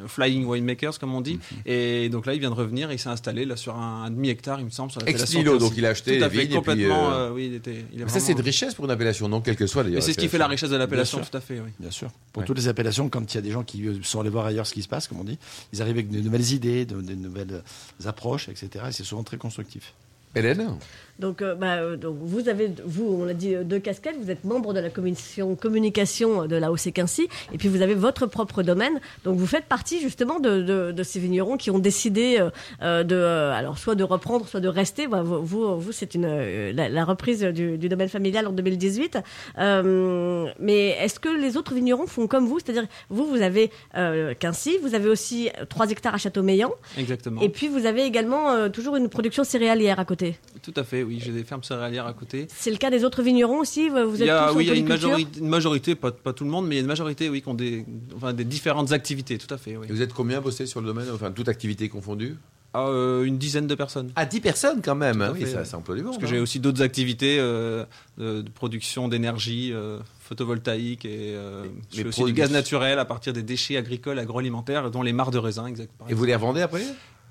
flying 0.08 0.46
winemakers 0.46 0.98
comme 1.00 1.14
on 1.14 1.22
dit. 1.22 1.36
Mhm. 1.36 1.58
Et 1.66 2.10
donc 2.10 2.26
là, 2.26 2.34
il 2.34 2.40
vient 2.40 2.50
de 2.50 2.56
revenir 2.56 2.90
et 2.92 2.94
il 2.96 3.00
s'est 3.00 3.10
installé 3.10 3.44
là 3.46 3.56
sur 3.58 3.76
un, 3.76 4.04
un 4.06 4.10
demi-hectare, 4.12 4.60
il 4.60 4.66
me 4.66 4.70
semble, 4.70 4.92
Quincy. 4.94 5.44
donc 5.44 5.74
il 5.76 5.86
a 5.86 5.90
acheté 5.90 6.18
Tout 6.20 6.24
à 6.24 6.28
les 6.30 6.34
fait, 6.36 6.42
vignes 6.44 6.46
et 6.46 6.48
puis, 6.48 6.56
complètement. 6.58 7.12
euh, 7.12 7.30
euh, 7.30 7.34
oui, 7.34 7.48
il 7.48 7.54
était. 7.56 7.86
il 7.94 8.02
est 8.02 8.08
Ça 8.08 8.20
c'est 8.20 8.34
de 8.34 8.42
richesse 8.42 8.74
pour 8.76 8.86
une 8.86 8.92
appellation, 8.92 9.28
non 9.28 9.42
quelle 9.42 9.56
que 9.58 9.68
soit 9.68 9.84
d'ailleurs. 9.84 10.02
C'est 10.04 10.14
ce 10.14 10.18
qui 10.18 10.28
fait 10.30 10.38
la 10.38 10.48
richesse 10.48 10.70
de 10.70 10.78
l'appellation, 10.78 11.20
tout 11.20 11.36
à 11.38 11.42
fait, 11.42 11.60
oui. 11.60 11.70
Bien 11.80 11.92
sûr. 11.92 12.10
Pour 12.32 12.42
Ouais. 12.42 12.48
toutes 12.48 12.58
les 12.58 12.68
appellations, 12.70 13.10
quand 13.10 13.34
il 13.34 13.36
y 13.36 13.40
a 13.40 13.42
des 13.42 13.52
gens 13.52 13.64
qui 13.64 13.84
sont 14.04 14.22
allés 14.22 14.30
voir 14.30 14.46
ailleurs 14.46 14.68
ce 14.68 14.74
qui 14.74 14.84
se 14.84 14.88
passe, 14.88 15.08
comme 15.08 15.20
on 15.20 15.24
dit, 15.26 15.38
ils 15.74 15.82
arrivent 15.82 15.96
avec 15.98 16.10
de 16.10 16.20
nouvelles 16.22 16.54
idées, 16.54 16.86
de, 16.86 17.02
de 17.02 17.14
nouvelles 17.16 17.62
approches, 18.06 18.48
etc. 18.48 18.86
Et 18.88 18.92
c'est 18.94 19.04
souvent 19.04 19.24
très 19.24 19.38
constructif. 19.38 19.94
Hélène? 20.36 20.78
Donc, 21.20 21.42
euh, 21.42 21.54
bah, 21.56 21.76
euh, 21.78 21.98
donc 21.98 22.18
vous 22.22 22.48
avez, 22.50 22.72
vous, 22.86 23.06
on 23.22 23.26
l'a 23.26 23.34
dit, 23.34 23.54
euh, 23.56 23.64
deux 23.64 23.80
casquettes. 23.80 24.16
Vous 24.22 24.32
êtes 24.32 24.44
membre 24.46 24.74
de 24.74 24.80
la 24.80 24.90
commission 24.90 25.56
communication 25.56 26.48
de 26.48 26.56
la 26.56 26.72
OC 26.72 26.94
Quincy, 26.94 27.28
et 27.54 27.58
puis 27.58 27.68
vous 27.68 27.82
avez 27.82 27.94
votre 27.94 28.26
propre 28.26 28.64
domaine. 28.64 29.00
Donc, 29.26 29.38
vous 29.38 29.46
faites 29.48 29.66
partie 29.66 30.00
justement 30.02 30.40
de, 30.40 30.62
de, 30.62 30.92
de 30.92 31.04
ces 31.04 31.20
vignerons 31.20 31.58
qui 31.58 31.72
ont 31.72 31.80
décidé 31.80 32.38
euh, 32.40 32.50
euh, 32.82 33.04
de, 33.04 33.16
euh, 33.16 33.52
alors 33.54 33.78
soit 33.78 33.96
de 33.96 34.04
reprendre, 34.04 34.48
soit 34.48 34.60
de 34.62 34.68
rester. 34.70 35.08
Bah, 35.08 35.22
vous, 35.24 35.78
vous, 35.80 35.92
c'est 35.92 36.16
une 36.16 36.26
euh, 36.26 36.72
la, 36.74 36.88
la 36.90 37.06
reprise 37.06 37.42
du, 37.44 37.78
du 37.78 37.90
domaine 37.90 38.10
familial 38.10 38.48
en 38.48 38.52
2018. 38.52 39.18
Euh, 39.58 40.48
mais 40.60 40.90
est-ce 41.02 41.20
que 41.20 41.30
les 41.30 41.58
autres 41.58 41.74
vignerons 41.74 42.08
font 42.08 42.28
comme 42.28 42.46
vous? 42.48 42.60
C'est-à-dire, 42.60 42.86
vous, 43.10 43.26
vous 43.26 43.42
avez 43.42 43.72
euh, 43.96 44.34
Quincy, 44.40 44.78
vous 44.82 44.96
avez 44.96 45.10
aussi 45.10 45.50
3 45.70 45.90
hectares 45.92 46.16
à 46.16 46.18
Châteaumeillan, 46.18 46.72
Exactement. 46.98 47.42
et 47.42 47.50
puis 47.50 47.68
vous 47.68 47.86
avez 47.86 48.04
également 48.04 48.52
euh, 48.52 48.70
toujours 48.70 48.96
une 48.96 49.10
production 49.10 49.44
céréalière 49.44 50.00
à 50.00 50.06
côté. 50.06 50.38
Tout 50.62 50.74
à 50.76 50.84
fait, 50.84 51.04
oui. 51.04 51.20
J'ai 51.24 51.32
des 51.32 51.44
fermes 51.44 51.64
céréalières 51.64 52.08
à 52.08 52.14
côté. 52.14 52.48
C'est 52.56 52.72
le 52.72 52.78
cas 52.78 52.90
des 52.90 53.04
autres 53.04 53.22
vignerons 53.22 53.60
aussi 53.60 53.90
Vous 53.90 54.16
Il 54.16 54.22
êtes 54.22 54.28
y 54.28 54.30
a, 54.30 54.50
tous 54.50 54.58
oui, 54.58 54.66
il 54.66 54.68
y 54.68 54.72
a 54.72 54.76
une 54.76 54.88
majorité, 54.88 55.40
une 55.40 55.50
majorité 55.50 55.96
pas, 55.96 56.12
pas 56.12 56.34
tout 56.34 56.44
le 56.44 56.50
monde, 56.50 56.68
mais 56.68 56.76
il 56.76 56.78
y 56.78 56.82
a 56.82 56.82
une 56.82 56.88
majorité, 56.88 57.30
oui, 57.30 57.42
qui 57.42 57.48
ont 57.48 57.54
des, 57.54 57.86
enfin, 58.16 58.34
des 58.34 58.46
différentes 58.46 58.92
activités, 58.92 59.38
tout 59.38 59.54
à 59.54 59.58
fait, 59.58 59.78
oui. 59.78 59.88
Et 59.90 59.92
vous 59.92 60.02
êtes 60.02 60.14
combien 60.14 60.42
bossé 60.42 60.66
sur 60.66 60.82
le 60.82 60.88
domaine, 60.88 61.08
enfin 61.14 61.32
toute 61.32 61.50
activité 61.50 61.90
confondue? 61.90 62.36
Ah, 62.74 62.88
euh, 62.88 63.24
une 63.24 63.40
dizaine 63.40 63.66
de 63.66 63.74
personnes. 63.74 64.12
À 64.16 64.28
10 64.28 64.42
personnes 64.42 64.82
quand 64.84 64.94
même. 64.94 65.22
Hein, 65.24 65.32
oui, 65.34 65.40
fait, 65.40 65.48
ça, 65.48 65.66
ça 65.66 65.78
emploie 65.78 65.96
du 65.96 66.04
monde. 66.04 66.12
Parce 66.12 66.22
que 66.22 66.28
hein. 66.28 66.36
j'ai 66.36 66.40
aussi 66.40 66.60
d'autres 66.60 66.84
activités 66.84 67.38
euh, 67.40 67.84
de, 68.20 68.44
de 68.44 68.50
production 68.50 69.08
d'énergie 69.08 69.72
euh, 69.74 69.98
photovoltaïque 70.20 71.06
et 71.06 71.34
euh, 71.34 71.64
je 71.92 71.98
mais 71.98 72.04
fais 72.04 72.08
aussi 72.10 72.24
du 72.26 72.34
gaz 72.34 72.52
naturel 72.52 73.00
à 73.00 73.06
partir 73.06 73.34
des 73.34 73.42
déchets 73.42 73.76
agricoles, 73.78 74.20
agroalimentaires, 74.20 74.92
dont 74.92 75.02
les 75.02 75.14
mares 75.14 75.32
de 75.32 75.40
raisin, 75.40 75.66
exact. 75.66 75.92
par 75.98 76.10
Et 76.12 76.14
vous 76.14 76.26
les 76.26 76.36
revendez 76.36 76.62
après? 76.62 76.84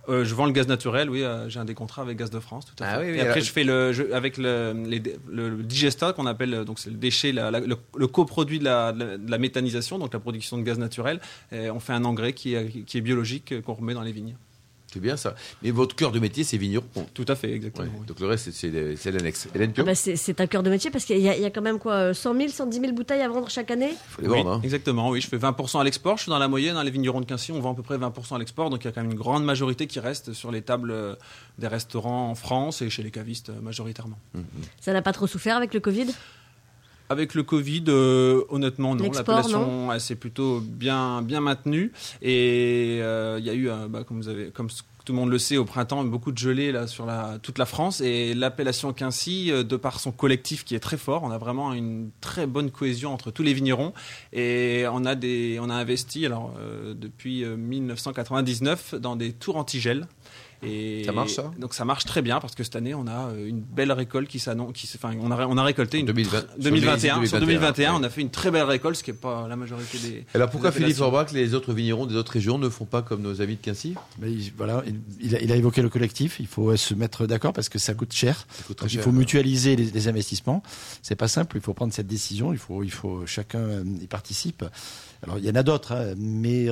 Euh, 0.09 0.25
je 0.25 0.35
vends 0.35 0.47
le 0.47 0.53
gaz 0.53 0.67
naturel, 0.69 1.11
oui. 1.11 1.23
euh, 1.23 1.49
j'ai 1.51 1.59
un 1.61 1.65
des 1.67 1.75
contrats 1.75 2.01
avec 2.03 2.17
Gaz 2.17 2.31
de 2.31 2.41
France, 2.41 2.65
tout 2.65 2.83
à 2.83 2.87
Ah 2.87 2.99
fait. 2.99 3.05
oui, 3.05 3.11
oui, 3.13 3.17
et 3.19 3.21
après, 3.21 3.33
alors- 3.33 3.45
je 3.45 3.53
fais 3.53 3.65
le, 3.65 3.93
je- 3.93 4.11
avec 4.13 4.39
le, 4.39 4.73
les 4.87 5.03
le, 5.29 5.51
le 5.51 5.63
digesta 5.63 6.13
qu'on 6.15 6.25
appelle, 6.27 6.55
euh, 6.55 6.65
donc 6.65 6.79
c'est 6.79 6.89
le 6.91 6.97
déchet, 6.97 7.31
la- 7.33 7.51
la- 7.51 7.61
le, 7.61 7.77
le 7.97 8.07
coproduit 8.07 8.59
de 8.59 8.65
la, 8.65 8.93
de 8.93 9.37
méthanisation, 9.37 9.99
donc 9.99 10.13
la 10.15 10.21
production 10.21 10.57
de 10.57 10.63
gaz 10.63 10.79
naturel. 10.79 11.21
Et 11.53 11.71
on 11.71 11.79
fait 11.81 11.93
un 11.93 12.05
engrais 12.05 12.33
qui 12.33 12.55
est, 12.55 12.85
qui 12.87 12.97
est 12.99 13.03
biologique 13.03 13.61
qu'on 13.63 13.75
remet 13.75 13.93
dans 13.95 14.03
les 14.03 14.13
vignes. 14.13 14.35
C'est 14.93 15.01
bien 15.01 15.17
ça. 15.19 15.35
Mais 15.63 15.71
votre 15.71 15.95
cœur 15.95 16.13
de 16.13 16.19
métier, 16.19 16.45
c'est 16.45 16.57
vigneron. 16.57 16.85
Tout 17.13 17.25
à 17.29 17.35
fait, 17.37 17.53
exactement. 17.53 17.87
Ouais, 17.87 17.93
oui. 18.01 18.07
Donc 18.07 18.21
le 18.21 18.27
reste, 18.27 18.51
c'est- 18.53 18.71
l'annexe. 19.11 19.47
Hélène 19.55 19.73
Ah 19.77 19.83
bah, 19.83 19.95
c'est 19.95 20.41
un 20.41 20.47
cœur 20.47 20.63
de 20.63 20.71
métier 20.71 20.91
parce 20.91 21.05
qu'il 21.05 21.19
y, 21.19 21.29
a- 21.29 21.37
il 21.37 21.43
y 21.43 21.45
a 21.45 21.51
quand 21.51 21.61
même 21.61 21.79
quoi 21.79 21.93
euh, 21.93 22.15
100 22.15 22.35
000, 22.35 22.49
110 22.49 22.81
000 22.81 22.93
bouteilles 22.93 23.21
à 23.21 23.29
vendre 23.29 23.51
chaque 23.51 23.71
année? 23.71 23.91
Faut 24.09 24.23
les 24.23 24.29
Oui, 24.29 24.39
vendre. 24.39 24.53
hein. 24.53 24.61
Exactement, 24.65 25.11
oui. 25.11 25.21
Je 25.21 25.29
fais 25.29 25.37
20% 25.37 25.81
à 25.81 25.85
l'export. 25.85 26.17
Je 26.17 26.23
suis 26.23 26.31
dans 26.31 26.39
la 26.39 26.49
moyenne. 26.49 26.75
Dans 26.75 26.83
les 26.83 26.91
vignerons 26.91 27.21
de 27.21 27.27
Quincy, 27.27 27.53
on 27.53 27.61
vend 27.61 27.73
à 27.73 27.75
peu 27.75 27.83
près 27.83 27.99
20% 27.99 28.37
à 28.37 28.39
l'export. 28.39 28.71
Donc 28.71 28.83
il 28.83 28.87
y 28.87 28.89
a 28.89 28.93
quand 28.93 29.03
même 29.03 29.11
une 29.11 29.19
grande 29.19 29.45
majorité 29.45 29.87
qui 29.87 30.01
reste 30.01 30.33
sur 30.33 30.51
les 30.51 30.63
tables 30.63 30.91
euh, 30.91 31.15
des 31.59 31.69
restaurants 31.69 32.31
en 32.31 32.35
France 32.35 32.81
et 32.81 32.89
chez 32.89 33.03
les 33.03 33.11
cavistes 33.11 33.51
euh, 33.51 33.61
majoritairement. 33.61 34.19
Ça 34.81 34.93
n'a 34.95 35.03
pas 35.03 35.13
trop 35.13 35.27
souffert 35.27 35.57
avec 35.57 35.75
le 35.75 35.81
Covid? 35.81 36.07
Avec 37.11 37.35
le 37.35 37.43
Covid, 37.43 37.85
euh, 37.89 38.45
honnêtement, 38.49 38.95
non. 38.95 39.11
L'appellation, 39.11 39.93
elle 39.93 40.01
s'est 40.01 40.17
plutôt 40.17 40.61
bien, 40.61 41.23
bien 41.23 41.41
maintenue. 41.41 41.93
Et 42.23 42.99
euh, 43.01 43.39
il 43.39 43.47
y 43.47 43.51
a 43.51 43.55
eu, 43.55 43.71
euh, 43.71 43.89
bah, 43.89 44.05
comme, 44.05 44.19
vous 44.19 44.29
avez, 44.29 44.51
comme 44.51 44.69
tout 45.09 45.15
le 45.15 45.21
monde 45.21 45.31
le 45.31 45.39
sait, 45.39 45.57
au 45.57 45.65
printemps, 45.65 46.05
beaucoup 46.05 46.33
de 46.33 46.37
gelée 46.37 46.71
là, 46.71 46.87
sur 46.87 47.07
la, 47.07 47.39
toute 47.43 47.57
la 47.57 47.65
France. 47.65 48.03
Et 48.03 48.35
l'appellation 48.35 48.93
Quincy, 48.93 49.51
euh, 49.51 49.63
de 49.63 49.77
par 49.79 50.01
son 50.01 50.13
collectif 50.13 50.67
qui 50.67 50.75
est 50.75 50.81
très 50.81 50.99
fort, 50.99 51.23
on 51.23 51.31
a 51.31 51.39
vraiment 51.39 51.73
une 51.73 52.11
très 52.21 52.47
bonne 52.47 52.71
cohésion 52.71 53.15
entre 53.15 53.31
tous 53.31 53.43
les 53.43 53.55
vignerons. 53.55 53.95
Et 54.35 54.85
on 54.93 55.07
a, 55.07 55.15
des, 55.15 55.59
on 55.63 55.71
a 55.71 55.75
investi 55.75 56.27
alors, 56.27 56.53
euh, 56.59 56.93
depuis 56.93 57.43
euh, 57.43 57.57
1999 57.57 58.97
dans 58.97 59.17
des 59.17 59.33
tours 59.33 59.57
antigel. 59.57 60.07
Et 60.63 61.03
Ça 61.05 61.13
marche, 61.13 61.35
ça? 61.35 61.51
Donc 61.59 61.73
ça 61.75 61.85
marche 61.85 62.05
très 62.05 62.21
bien 62.21 62.41
parce 62.41 62.55
que 62.57 62.65
cette 62.65 62.75
année 62.75 62.95
on 62.95 63.07
a 63.07 63.29
euh, 63.31 63.47
une 63.49 63.61
belle 63.61 63.93
récolte 63.93 64.29
qui 64.29 64.39
s'annonce, 64.41 64.73
qui, 64.73 64.89
enfin 64.97 65.15
on 65.21 65.31
a, 65.31 65.47
on 65.47 65.57
a 65.57 65.63
récolté 65.63 65.99
une 65.99 66.07
2020, 66.07 66.45
2021, 66.59 67.27
sur 67.27 67.39
2021, 67.39 67.93
ouais. 67.93 67.99
on 68.01 68.03
a 68.03 68.11
fait 68.11 68.21
une 68.23 68.31
très 68.31 68.51
belle 68.51 68.65
récolte, 68.65 68.97
ce 68.97 69.05
qui 69.05 69.13
n'est 69.13 69.17
pas 69.17 69.47
la 69.47 69.55
majorité 69.57 69.99
des. 69.99 70.25
Alors 70.35 70.51
pourquoi 70.51 70.71
des 70.71 70.75
Philippe 70.77 70.97
appellations. 70.97 71.05
Orbach, 71.07 71.33
les 71.33 71.55
autres 71.55 71.73
vignerons 71.73 72.07
des 72.07 72.17
autres 72.17 72.33
régions 72.33 72.59
ne 72.59 72.69
font 72.69 72.87
pas 72.87 73.03
comme 73.03 73.23
nos 73.23 73.41
amis 73.41 73.55
de 73.57 73.63
Quincy? 73.63 73.95
Mais 74.19 74.33
il- 74.33 74.53
voilà, 74.57 74.83
il, 74.87 74.97
il 75.21 75.37
a, 75.37 75.41
il 75.41 75.53
a 75.53 75.57
évoqué 75.57 75.81
le 75.81 75.89
collectif. 75.89 76.39
Il 76.41 76.47
faut 76.49 76.77
se 76.77 76.95
mettre 76.95 77.27
d'accord 77.27 77.53
parce 77.53 77.69
que 77.69 77.79
ça 77.79 77.95
coûte 77.95 78.13
cher. 78.13 78.47
Ça 78.51 78.65
coûte 78.65 78.79
très 78.79 78.87
Donc, 78.87 78.95
il 78.95 79.01
faut 79.01 79.11
ouais. 79.11 79.17
mutualiser 79.17 79.77
les, 79.77 79.85
les 79.85 80.09
investissements. 80.09 80.63
C'est 81.03 81.15
pas 81.17 81.29
simple. 81.29 81.57
Il 81.57 81.63
faut 81.63 81.75
prendre 81.75 81.93
cette 81.93 82.07
décision. 82.09 82.53
Il 82.53 82.59
faut, 82.59 82.83
il 82.83 82.91
faut 82.91 83.25
chacun 83.27 83.61
euh, 83.61 83.85
y 84.03 84.07
participe. 84.09 84.65
Alors 85.23 85.39
il 85.39 85.45
y 85.45 85.51
en 85.51 85.55
a 85.57 85.63
d'autres, 85.63 85.93
hein, 85.93 86.15
mais 86.17 86.67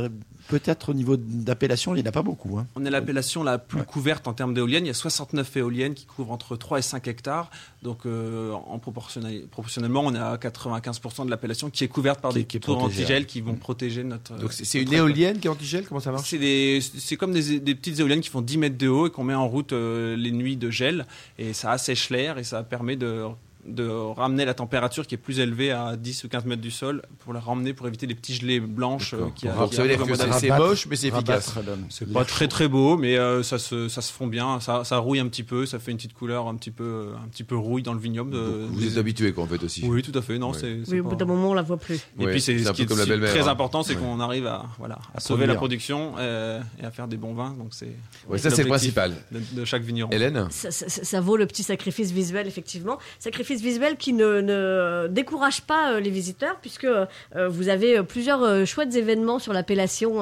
peut-être 0.49 0.91
au 0.91 0.95
niveau 0.95 1.17
d'appellation, 1.17 1.95
il 1.97 2.00
n'y 2.03 2.07
en 2.07 2.09
a 2.09 2.12
pas 2.12 2.23
beaucoup. 2.23 2.59
hein. 2.59 2.67
On 2.76 2.85
est 2.85 2.91
l'appellation 2.91 3.43
la 3.43 3.59
plus 3.59 3.81
Ouais. 3.81 3.85
couverte 3.85 4.29
en 4.29 4.33
termes 4.35 4.55
d'éoliennes. 4.55 4.85
Il 4.85 4.88
y 4.88 4.91
a 4.91 4.95
69 4.95 5.57
éoliennes 5.57 5.95
qui 5.95 6.05
couvrent 6.07 6.31
entre 6.31 6.57
3 6.57 6.79
et 6.79 6.83
5 6.83 7.09
hectares. 7.09 7.50
Donc, 7.83 8.07
euh, 8.07 8.53
en 8.53 8.79
proportionnel- 8.79 9.47
proportionnellement, 9.49 10.03
on 10.05 10.15
est 10.15 10.19
à 10.19 10.37
95% 10.38 11.25
de 11.25 11.31
l'appellation 11.31 11.71
qui 11.71 11.83
est 11.83 11.88
couverte 11.88 12.21
par 12.21 12.31
Qui- 12.31 12.38
des 12.38 12.45
qui 12.45 12.61
tours 12.61 12.81
antigel 12.83 13.26
qui 13.26 13.41
vont 13.41 13.55
protéger 13.55 14.05
notre. 14.05 14.37
Donc 14.37 14.53
c'est 14.53 14.81
une 14.81 14.93
éolienne 14.93 15.41
qui 15.41 15.49
est 15.49 15.50
antigel 15.50 15.85
Comment 15.88 16.00
ça 16.00 16.12
marche? 16.12 16.29
C'est 16.31 17.17
comme 17.17 17.33
des, 17.33 17.59
des 17.59 17.75
petites 17.75 17.99
éoliennes 17.99 18.21
qui 18.21 18.31
font 18.31 18.43
10 18.43 18.59
mètres 18.59 18.79
de 18.79 18.87
haut 18.88 19.09
et 19.09 19.11
qu'on 19.11 19.25
met 19.25 19.35
en 19.35 19.49
route 19.49 19.73
euh, 19.73 20.15
les 20.17 20.31
nuits 20.31 20.57
de 20.57 20.71
gel. 20.71 21.07
Et 21.38 21.53
ça 21.53 21.73
assèche 21.73 22.11
l'air 22.11 22.38
et 22.38 22.45
ça 22.45 22.62
permet 22.62 22.95
de, 22.97 23.25
de 23.66 23.88
ramener 23.88 24.44
la 24.44 24.54
température 24.54 25.06
qui 25.06 25.14
est 25.14 25.18
plus 25.18 25.40
élevée 25.40 25.70
à 25.73 25.96
10 25.96 26.25
ou 26.25 26.28
15 26.28 26.44
mètres 26.44 26.62
du 26.62 26.70
sol 26.70 27.02
pour 27.20 27.32
la 27.32 27.40
ramener 27.40 27.73
pour 27.75 27.87
éviter 27.88 28.06
les 28.06 28.14
petits 28.14 28.35
gelées 28.35 28.61
blanches 28.61 29.14
euh, 29.14 29.26
qui 29.35 29.46
Donc, 29.46 29.73
ça 29.75 29.82
veut 29.82 29.88
dire 29.88 29.99
que 30.04 30.14
c'est 30.38 30.49
moche, 30.50 30.87
mais 30.87 30.96
c'est 30.96 31.08
efficace. 31.08 31.54
C'est 31.90 32.12
pas 32.12 32.25
très 32.25 32.49
très 32.49 32.68
beau, 32.68 32.96
mais 32.96 33.16
euh, 33.16 33.42
ça, 33.42 33.58
se, 33.58 33.88
ça 33.88 34.00
se 34.02 34.12
fond 34.12 34.26
bien. 34.26 34.61
Ça, 34.61 34.85
ça 34.85 34.99
rouille 34.99 35.20
un 35.20 35.28
petit 35.28 35.42
peu, 35.42 35.66
ça 35.66 35.78
fait 35.78 35.90
une 35.90 35.96
petite 35.96 36.14
couleur 36.14 36.49
un 36.49 36.54
petit 36.56 36.70
peu, 36.70 37.08
un 37.23 37.28
petit 37.28 37.44
peu 37.44 37.56
rouille 37.56 37.82
dans 37.82 37.94
le 37.94 38.00
vignoble. 38.00 38.35
euh, 38.35 38.66
Vous 38.70 38.87
êtes 38.87 38.96
habitué, 38.99 39.32
quoi, 39.32 39.44
en 39.44 39.46
fait, 39.46 39.62
aussi. 39.62 39.85
Oui, 39.87 40.02
tout 40.02 40.16
à 40.16 40.23
fait. 40.23 40.38
Non, 40.38 40.50
Ouais. 40.52 40.58
c'est. 40.61 40.78
Oui, 40.92 41.00
au 41.00 41.04
pas- 41.04 41.11
bout 41.11 41.16
d'un 41.16 41.25
moment, 41.25 41.50
on 41.50 41.54
la 41.54 41.62
voit 41.62 41.76
plus. 41.76 41.96
Et 42.18 42.25
Ouais, 42.26 42.30
puis 42.32 42.40
c'est 42.40 42.58
ce 42.58 42.70
qui 42.73 42.82
est 42.82 42.87
comme 42.87 42.99
la 42.99 43.04
très 43.28 43.40
hein. 43.40 43.49
important, 43.49 43.82
c'est 43.82 43.94
Ouais. 43.94 44.00
qu'on 44.00 44.20
arrive 44.20 44.46
à 44.46 44.66
voilà 44.78 44.99
à 45.14 45.20
sauver 45.20 45.46
la 45.46 45.54
production 45.54 46.14
euh, 46.18 46.61
et 46.80 46.85
à 46.85 46.90
faire 46.90 47.08
des 47.08 47.16
bons 47.16 47.35
vins. 47.35 47.54
Donc 47.58 47.68
c'est 47.70 47.96
ça, 48.37 48.50
c'est 48.50 48.62
le 48.62 48.68
principal. 48.68 49.12
de, 49.32 49.64
chaque 49.64 49.82
vigneron. 49.82 50.11
Hélène 50.11 50.49
ça 50.50 51.20
vaut 51.20 51.37
le 51.37 51.46
petit 51.46 51.62
sacrifice 51.62 52.11
visuel, 52.11 52.46
effectivement. 52.46 52.99
Sacrifice 53.18 53.55
visuel 53.62 53.96
qui 53.96 54.12
ne, 54.12 54.40
ne 54.40 55.08
décourage 55.08 55.62
pas 55.62 55.92
euh, 55.92 56.00
les 56.00 56.10
visiteurs, 56.10 56.56
puisque 56.60 56.84
euh, 56.84 57.06
vous 57.48 57.68
avez 57.68 57.98
euh, 57.98 58.02
plusieurs 58.02 58.66
chouettes 58.66 58.94
événements 58.94 59.38
sur 59.38 59.52
l'appellation 59.52 60.16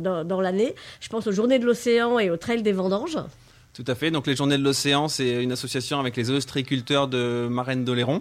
dans, 0.00 0.24
dans 0.24 0.40
l'année. 0.40 0.74
Je 1.00 1.08
pense 1.08 1.26
aux 1.26 1.32
Journées 1.32 1.58
de 1.58 1.66
l'Océan 1.66 2.18
et 2.18 2.30
au 2.30 2.36
Trail 2.36 2.62
des 2.62 2.72
Vendanges. 2.72 3.18
Tout 3.72 3.84
à 3.86 3.94
fait. 3.94 4.10
Donc 4.10 4.26
les 4.26 4.36
Journées 4.36 4.58
de 4.58 4.64
l'Océan, 4.64 5.08
c'est 5.08 5.42
une 5.42 5.52
association 5.52 6.00
avec 6.00 6.16
les 6.16 6.30
ostréiculteurs 6.30 7.08
de 7.08 7.46
Marraine 7.48 7.84
d'Oléron. 7.84 8.20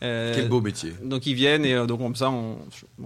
Euh, 0.00 0.32
Quel 0.32 0.48
beau 0.48 0.60
métier. 0.60 0.92
Donc 1.02 1.26
ils 1.26 1.34
viennent 1.34 1.64
et 1.64 1.74
euh, 1.74 1.84
donc 1.86 1.98
comme 1.98 2.14
ça, 2.14 2.30
on, 2.30 2.58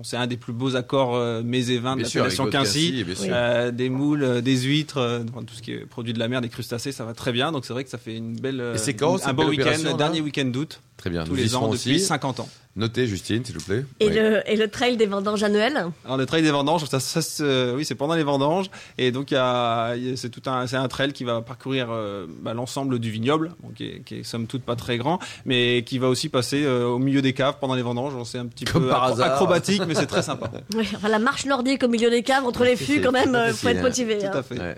c'est 0.03 0.19
un 0.19 0.27
des 0.27 0.37
plus 0.37 0.53
beaux 0.53 0.77
accords 0.77 1.15
euh, 1.15 1.43
mets 1.43 1.71
et 1.71 1.79
vins 1.79 1.97
de 1.97 2.03
l'appellation 2.03 2.51
Quincy. 2.51 3.03
Euh, 3.31 3.71
des 3.71 3.89
moules, 3.89 4.23
euh, 4.23 4.41
des 4.43 4.59
huîtres, 4.61 4.99
euh, 4.99 5.21
enfin, 5.33 5.43
tout 5.43 5.55
ce 5.55 5.63
qui 5.63 5.73
est 5.73 5.87
produit 5.87 6.13
de 6.13 6.19
la 6.19 6.29
mer, 6.29 6.43
des 6.43 6.51
crustacés, 6.51 6.93
ça 6.93 7.07
va 7.07 7.15
très 7.15 7.33
bien. 7.33 7.51
Donc 7.51 7.65
c'est 7.65 7.73
vrai 7.73 7.85
que 7.85 7.89
ça 7.89 7.97
fait 7.97 8.15
une 8.15 8.37
belle, 8.37 8.61
euh, 8.61 8.75
Et 8.75 8.79
c'est 8.79 8.93
quand, 8.93 9.27
un 9.27 9.33
beau 9.33 9.49
week-end, 9.49 9.97
dernier 9.97 10.21
week-end 10.21 10.45
d'août, 10.45 10.83
Très 11.03 11.11
bien. 11.11 11.25
tous 11.25 11.31
Nous 11.31 11.37
les 11.37 11.57
ans 11.57 11.63
depuis 11.69 11.97
aussi. 11.97 11.99
50 12.01 12.39
ans. 12.39 12.49
Notez, 12.77 13.07
Justine, 13.09 13.45
s'il 13.45 13.59
vous 13.59 13.65
plaît. 13.65 13.85
Et, 13.99 14.07
Oui. 14.07 14.15
le, 14.15 14.41
et 14.51 14.57
le 14.57 14.69
Trail 14.69 14.97
des 14.97 15.05
Vendanges 15.07 15.43
annuel. 15.43 15.89
Alors 16.07 16.17
le 16.17 16.25
trail 16.27 16.43
des 16.43 16.51
vendanges, 16.53 16.85
ça, 16.87 17.01
ça, 17.01 17.21
c'est- 17.21 17.43
euh, 17.43 17.75
oui, 17.77 17.85
c'est 17.85 17.97
pendant 17.97 18.15
les 18.15 18.23
vendanges, 18.23 18.71
et 18.97 19.11
donc 19.11 19.31
il 19.31 19.35
y 19.35 19.37
a, 19.37 19.95
il 19.97 20.09
y 20.09 20.13
a- 20.13 20.17
c'est 20.17 20.31
tout 20.31 20.41
un, 20.49 20.67
c'est 20.69 20.77
un 20.77 20.87
trail 20.89 21.13
qui 21.13 21.25
va 21.25 21.43
parcourir 21.43 21.89
euh, 21.91 22.27
bah, 22.41 22.55
l'ensemble 22.55 22.99
du 23.01 23.11
vignoble, 23.11 23.51
bon, 23.61 23.71
qui, 23.75 23.85
est, 23.85 24.01
qui 24.07 24.21
est 24.21 24.23
somme 24.23 24.47
toute 24.47 24.63
pas 24.63 24.75
très 24.77 24.97
grand, 24.97 25.19
mais 25.45 25.83
qui 25.85 25.99
va 25.99 26.09
aussi 26.09 26.31
passer 26.31 26.63
euh, 26.65 26.87
au 26.87 26.99
milieu 26.99 27.21
des 27.21 27.33
caves 27.35 27.57
pendant 27.61 27.75
les 27.75 27.83
vendanges. 27.83 28.15
Bon, 28.15 28.25
C'est 28.25 28.39
un 28.39 28.47
petit 28.47 28.65
Comme 28.65 28.85
peu 28.85 28.89
par 28.89 29.03
acro- 29.05 29.13
hasard. 29.15 29.33
acrobatique, 29.33 29.83
mais 29.87 29.95
c'est 29.95 30.07
très 30.07 30.23
sympa. 30.23 30.51
Oui, 30.75 30.89
enfin, 30.97 31.09
la 31.09 31.19
marche 31.19 31.45
nordique 31.45 31.83
au 31.83 31.89
milieu 31.89 32.09
des 32.11 32.23
caves 32.23 32.47
entre 32.47 32.65
les 32.65 32.77
fûts, 32.77 33.03
quand 33.03 33.13
même, 33.13 33.33
facile, 33.35 33.55
faut 33.57 33.69
être 33.69 33.79
hein. 33.81 33.83
motivé. 33.83 34.19
Tout 34.19 34.27
hein. 34.29 34.31
à 34.35 34.43
fait. 34.43 34.59
Ouais. 34.59 34.77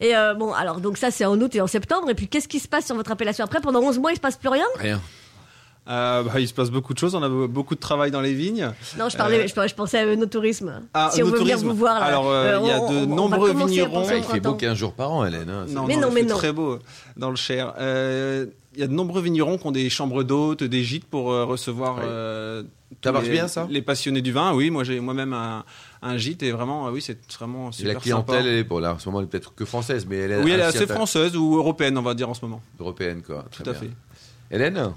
Et 0.00 0.16
euh, 0.16 0.34
bon, 0.34 0.52
alors 0.52 0.80
donc 0.80 0.96
ça 0.98 1.12
c'est 1.12 1.24
en 1.26 1.40
août 1.40 1.54
et 1.54 1.60
en 1.60 1.68
septembre. 1.68 2.10
Et 2.10 2.14
puis 2.16 2.26
qu'est-ce 2.26 2.48
qui 2.48 2.58
se 2.58 2.66
passe 2.66 2.86
sur 2.86 2.96
votre 2.96 3.12
appellation 3.12 3.44
après? 3.44 3.60
Pendant 3.60 3.82
11 3.82 4.00
mois, 4.00 4.10
il 4.10 4.16
se 4.16 4.20
passe 4.20 4.36
plus 4.36 4.48
rien? 4.48 4.64
Rien. 4.78 5.00
Euh, 5.88 6.22
bah, 6.24 6.32
il 6.40 6.48
se 6.48 6.54
passe 6.54 6.70
beaucoup 6.70 6.94
de 6.94 6.98
choses. 6.98 7.14
On 7.14 7.22
a 7.22 7.28
beaucoup 7.46 7.74
de 7.76 7.80
travail 7.80 8.10
dans 8.10 8.20
les 8.20 8.34
vignes. 8.34 8.70
Non, 8.98 9.08
je 9.08 9.16
parlais, 9.16 9.38
Euh, 9.44 9.46
je, 9.46 9.68
je 9.68 9.74
pensais 9.74 9.98
à 9.98 10.16
nos 10.16 10.26
tourisme. 10.26 10.82
Ah, 10.92 11.10
si 11.12 11.22
on 11.22 11.26
veut 11.26 11.38
venir 11.38 11.58
vous 11.58 11.74
voir 11.74 12.00
là. 12.00 12.06
Alors, 12.06 12.28
euh, 12.28 12.58
il 12.62 12.68
y 12.68 12.70
a 12.72 12.80
on- 12.80 12.90
de 12.92 12.96
on- 13.06 13.14
nombreux 13.14 13.52
vignerons. 13.52 14.06
il 14.10 14.22
fait 14.24 14.40
beau. 14.40 14.54
15 14.54 14.76
jours 14.76 14.92
par 14.94 15.12
an, 15.12 15.24
Hélène. 15.24 15.48
hein. 15.48 15.66
Non, 15.68 15.86
Mais 15.86 15.94
non, 15.94 16.02
non, 16.02 16.08
il 16.10 16.14
mais 16.14 16.20
fait 16.22 16.26
non. 16.26 16.36
très 16.36 16.52
beau 16.52 16.78
dans 17.16 17.30
le 17.30 17.36
Cher. 17.36 17.74
Euh, 17.78 18.46
Il 18.74 18.80
y 18.80 18.82
a 18.82 18.88
de 18.88 18.92
nombreux 18.92 19.22
vignerons 19.22 19.56
qui 19.56 19.66
ont 19.66 19.72
des 19.72 19.88
chambres 19.88 20.22
d'hôtes, 20.22 20.62
des 20.62 20.82
gîtes 20.84 21.06
pour 21.06 21.32
euh, 21.32 21.46
recevoir. 21.46 21.96
Euh, 22.04 22.62
Ça 23.02 23.10
marche 23.10 23.24
les- 23.24 23.30
bien, 23.30 23.48
ça? 23.48 23.66
Les 23.70 23.80
passionnés 23.80 24.20
du 24.20 24.32
vin, 24.32 24.52
oui. 24.52 24.68
Moi, 24.68 24.84
j'ai 24.84 25.00
moi-même 25.00 25.32
un, 25.32 25.64
un 26.02 26.16
gîte 26.18 26.42
et 26.42 26.50
vraiment, 26.52 26.88
oui, 26.90 27.00
c'est 27.00 27.16
vraiment 27.38 27.70
Et 27.70 27.72
super 27.72 27.94
la 27.94 28.00
clientèle, 28.00 28.34
sympa. 28.36 28.46
elle 28.46 28.54
est, 28.58 28.64
bon, 28.64 28.78
là, 28.78 28.92
en 28.92 28.98
ce 28.98 29.08
moment, 29.08 29.20
elle 29.20 29.24
est 29.24 29.28
peut-être 29.30 29.54
que 29.54 29.64
française, 29.64 30.04
mais 30.06 30.16
elle 30.18 30.32
est 30.32 30.42
Oui, 30.42 30.50
elle 30.50 30.60
est 30.60 30.64
assez 30.64 30.86
française 30.86 31.34
ou 31.38 31.56
européenne, 31.56 31.96
on 31.96 32.02
va 32.02 32.12
dire 32.12 32.28
en 32.28 32.34
ce 32.34 32.44
moment. 32.44 32.60
européenne, 32.78 33.22
quoi. 33.26 33.46
Très 33.50 33.64
Tout 33.64 33.70
à 33.70 33.72
bien. 33.72 33.80
fait. 33.80 33.90
Hélène? 34.50 34.92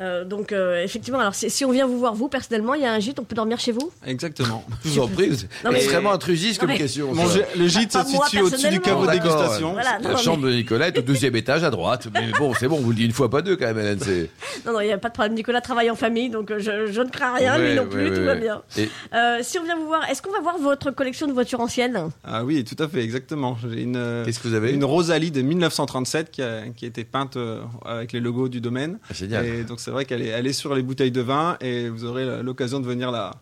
Euh, 0.00 0.24
donc 0.24 0.50
euh, 0.52 0.82
effectivement, 0.82 1.20
alors 1.20 1.34
si, 1.34 1.48
si 1.50 1.64
on 1.64 1.70
vient 1.70 1.86
vous 1.86 1.98
voir 1.98 2.14
vous 2.14 2.28
personnellement, 2.28 2.74
il 2.74 2.82
y 2.82 2.84
a 2.84 2.92
un 2.92 2.98
gîte, 2.98 3.20
on 3.20 3.24
peut 3.24 3.36
dormir 3.36 3.60
chez 3.60 3.70
vous? 3.72 3.92
Exactement. 4.04 4.64
Je 4.84 4.88
vous 4.90 4.98
en 5.00 5.06
prie, 5.08 5.30
c'est 5.36 5.48
extrêmement 5.76 6.12
intrusif 6.12 6.58
comme 6.58 6.74
question. 6.74 7.14
Mon 7.14 7.24
le 7.56 7.68
gîte 7.68 7.92
Pas 7.92 8.04
se 8.04 8.12
moi, 8.12 8.26
situe 8.26 8.42
au-dessus 8.42 8.70
du 8.70 8.80
caveau 8.80 9.04
Voilà, 9.04 9.18
dégustation. 9.20 9.72
non, 9.74 9.78
La 9.78 9.98
non, 10.10 10.16
chambre 10.16 10.46
de 10.46 10.50
Nicolas 10.52 10.88
est 10.88 10.98
au 10.98 11.02
deuxième 11.02 11.36
étage 11.36 11.62
à 11.62 11.70
droite. 11.70 12.08
Mais 12.12 12.32
bon, 12.38 12.52
c'est 12.58 12.66
bon, 12.66 12.80
vous 12.80 12.90
le 12.90 12.96
dites 12.96 13.06
une 13.06 13.12
fois, 13.12 13.30
pas 13.30 13.40
deux 13.42 13.56
quand 13.56 13.66
même, 13.66 13.78
Hélène. 13.78 14.00
c'est- 14.00 14.30
Non, 14.66 14.72
non, 14.72 14.80
il 14.80 14.86
n'y 14.86 14.92
a 14.92 14.98
pas 14.98 15.08
de 15.10 15.14
problème. 15.14 15.34
Nicolas 15.34 15.60
travaille 15.60 15.90
en 15.90 15.94
famille, 15.96 16.28
donc 16.28 16.50
euh, 16.50 16.58
je, 16.58 16.90
je 16.92 17.00
ne 17.00 17.08
crains 17.10 17.34
rien, 17.34 17.56
lui 17.58 17.68
Ouais, 17.68 17.74
non 17.76 17.86
plus, 17.86 18.04
ouais, 18.04 18.10
tout 18.14 18.20
ouais, 18.20 18.24
va 18.26 18.34
bien. 18.34 18.62
Et 18.76 18.88
Euh, 19.14 19.38
si 19.42 19.58
on 19.58 19.64
vient 19.64 19.76
vous 19.76 19.86
voir, 19.86 20.08
est-ce 20.10 20.22
qu'on 20.22 20.32
va 20.32 20.40
voir 20.40 20.58
votre 20.58 20.90
collection 20.90 21.26
de 21.28 21.32
voitures 21.32 21.60
anciennes? 21.60 22.08
Ah 22.24 22.44
oui, 22.44 22.64
tout 22.64 22.80
à 22.82 22.88
fait, 22.88 23.02
exactement. 23.02 23.56
J'ai 23.62 23.82
une, 23.82 24.22
qu'est-ce 24.24 24.40
que 24.40 24.48
vous 24.48 24.54
avez? 24.54 24.72
une 24.72 24.84
Rosalie 24.84 25.30
de 25.30 25.40
1937 25.42 26.30
qui 26.32 26.42
a, 26.42 26.62
qui 26.76 26.84
a 26.84 26.88
été 26.88 27.04
peinte 27.04 27.38
avec 27.84 28.12
les 28.12 28.20
logos 28.20 28.48
du 28.48 28.60
domaine. 28.60 28.98
Ah, 29.08 29.14
Génial. 29.14 29.46
Et 29.46 29.62
donc 29.64 29.80
c'est 29.84 29.90
vrai 29.90 30.06
qu'elle 30.06 30.22
est, 30.22 30.28
elle 30.28 30.52
sur 30.54 30.74
les 30.74 30.82
bouteilles 30.82 31.10
de 31.10 31.20
vin 31.20 31.58
et 31.60 31.90
vous 31.90 32.06
aurez 32.06 32.42
l'occasion 32.42 32.80
de 32.80 32.86
venir 32.86 33.10
la 33.10 33.32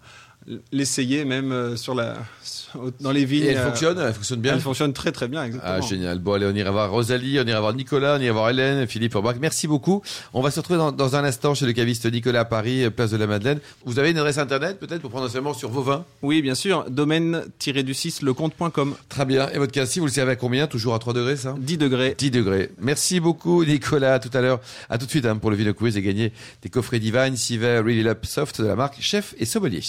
l'essayer 0.73 1.25
même 1.25 1.53
euh, 1.53 1.77
sur 1.77 1.95
la 1.95 2.17
dans 3.01 3.13
les 3.13 3.25
vignes. 3.25 3.45
Et 3.45 3.49
elle 3.49 3.59
euh, 3.59 3.67
fonctionne 3.67 3.99
Elle 3.99 4.15
fonctionne 4.15 4.41
bien 4.41 4.55
Elle 4.55 4.61
fonctionne 4.61 4.93
très 4.93 5.13
très 5.13 5.29
bien, 5.29 5.45
exactement. 5.45 5.73
Ah, 5.75 5.81
génial. 5.81 6.19
Bon, 6.19 6.33
allez, 6.33 6.47
on 6.47 6.55
ira 6.55 6.71
voir 6.71 6.91
Rosalie, 6.91 7.39
on 7.41 7.47
ira 7.47 7.61
voir 7.61 7.75
Nicolas, 7.75 8.17
on 8.19 8.21
ira 8.21 8.33
voir 8.33 8.51
Hélène, 8.51 8.87
Philippe 8.87 9.15
Orbach. 9.15 9.37
Merci 9.41 9.67
beaucoup. 9.67 10.03
On 10.33 10.41
va 10.43 10.51
se 10.51 10.61
retrouver 10.61 10.79
dans, 10.79 10.93
dans 10.93 11.17
un 11.17 11.25
instant 11.25 11.55
chez 11.55 11.67
le 11.67 11.73
caviste 11.73 12.11
Nicolas 12.11 12.41
à 12.41 12.45
Paris, 12.45 12.85
euh, 12.85 12.91
place 12.91 13.11
de 13.11 13.17
la 13.17 13.27
Madeleine. 13.27 13.61
Vous 13.85 13.99
avez 13.99 14.11
une 14.11 14.19
adresse 14.19 14.39
internet, 14.39 14.79
peut-être, 14.79 15.01
pour 15.01 15.11
prendre 15.11 15.27
enseignement 15.27 15.55
sur 15.55 15.71
vos 15.71 15.83
vins? 15.83 16.05
Oui, 16.23 16.43
bien 16.43 16.55
sûr. 16.55 16.85
Domaine-du-6 16.91 18.25
lecomte.com. 18.25 18.95
Très 19.09 19.25
bien. 19.25 19.49
Et 19.51 19.59
votre 19.59 19.73
cassis, 19.73 19.99
vous 20.01 20.07
le 20.07 20.13
servez 20.13 20.33
à 20.33 20.37
combien? 20.37 20.67
Toujours 20.67 20.95
à 20.95 20.99
3 20.99 21.13
degrés, 21.15 21.37
ça? 21.37 21.55
10 21.59 21.79
degrés. 21.79 22.15
10 22.19 22.31
degrés. 22.31 22.71
Merci 22.79 23.21
beaucoup, 23.21 23.65
Nicolas. 23.65 24.15
À 24.15 24.19
tout 24.19 24.31
à 24.37 24.41
l'heure. 24.41 24.61
À 24.91 24.99
tout 24.99 25.07
de 25.07 25.11
suite 25.11 25.27
hein, 25.27 25.37
pour 25.37 25.51
le 25.51 25.57
Vino 25.57 25.73
Quiz 25.75 25.97
et 25.97 26.03
gagner 26.03 26.33
des 26.63 26.69
coffrets 26.69 26.99
Divine, 26.99 27.37
Siver, 27.37 27.81
Really 27.85 28.03
Love 28.03 28.17
Soft 28.23 28.61
de 28.61 28.67
la 28.67 28.77
marque 28.77 29.01
Chef 29.01 29.35
et 29.39 29.45
Sommelier. 29.45 29.83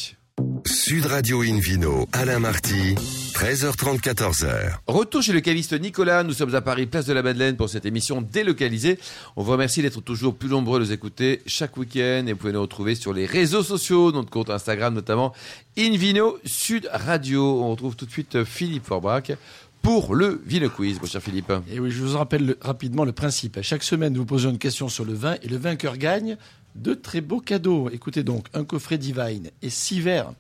Sud 0.66 1.06
Radio 1.08 1.42
Invino, 1.42 2.08
Alain 2.14 2.40
Marty, 2.40 2.96
13h30, 3.34 4.00
14h. 4.02 4.78
Retour 4.88 5.22
chez 5.22 5.34
le 5.34 5.42
caviste 5.42 5.74
Nicolas. 5.80 6.24
Nous 6.24 6.34
sommes 6.34 6.56
à 6.56 6.62
Paris, 6.62 6.86
place 6.86 7.06
de 7.06 7.14
la 7.14 7.22
Madeleine, 7.22 7.58
pour 7.58 7.70
cette 7.70 7.86
émission 7.86 8.22
délocalisée. 8.22 8.98
On 9.36 9.44
vous 9.44 9.52
remercie 9.52 9.82
d'être 9.82 10.02
toujours 10.02 10.36
plus 10.36 10.50
nombreux 10.50 10.78
à 10.80 10.84
nous 10.84 10.92
écouter 10.92 11.42
chaque 11.48 11.76
week-end. 11.78 12.24
Et 12.28 12.34
vous 12.34 12.38
pouvez 12.40 12.54
nous 12.54 12.62
retrouver 12.62 12.96
sur 12.96 13.14
les 13.14 13.26
réseaux 13.26 13.64
sociaux, 13.64 14.12
notre 14.12 14.30
compte 14.30 14.50
Instagram 14.50 14.94
notamment, 14.94 15.34
Invino 15.78 16.38
Sud 16.46 16.90
Radio. 16.94 17.62
On 17.64 17.72
retrouve 17.72 17.96
tout 17.96 18.06
de 18.06 18.12
suite 18.12 18.36
euh, 18.36 18.46
Philippe 18.46 18.86
Forbrac 18.86 19.34
pour 19.82 20.16
le 20.16 20.42
Vino 20.46 20.70
Quiz, 20.70 21.00
mon 21.02 21.08
cher 21.08 21.22
Philippe. 21.22 21.52
Et 21.70 21.80
oui, 21.82 21.92
je 21.92 22.02
vous 22.02 22.18
rappelle 22.18 22.46
le- 22.46 22.58
rapidement 22.62 23.04
le 23.04 23.12
principe. 23.12 23.60
Chaque 23.62 23.84
semaine, 23.84 24.14
nous 24.14 24.24
posons 24.26 24.50
une 24.52 24.58
question 24.60 24.88
sur 24.88 25.04
le 25.04 25.14
vin 25.14 25.36
et 25.44 25.50
le 25.50 25.58
vainqueur 25.58 25.98
gagne 25.98 26.38
de 26.76 26.94
très 26.94 27.22
beaux 27.22 27.40
cadeaux. 27.40 27.90
Écoutez 27.92 28.24
donc, 28.24 28.48
un 28.54 28.64
coffret 28.66 28.98
Divine 28.98 29.50
et 29.62 29.70
six 29.70 30.00
verres 30.02 30.34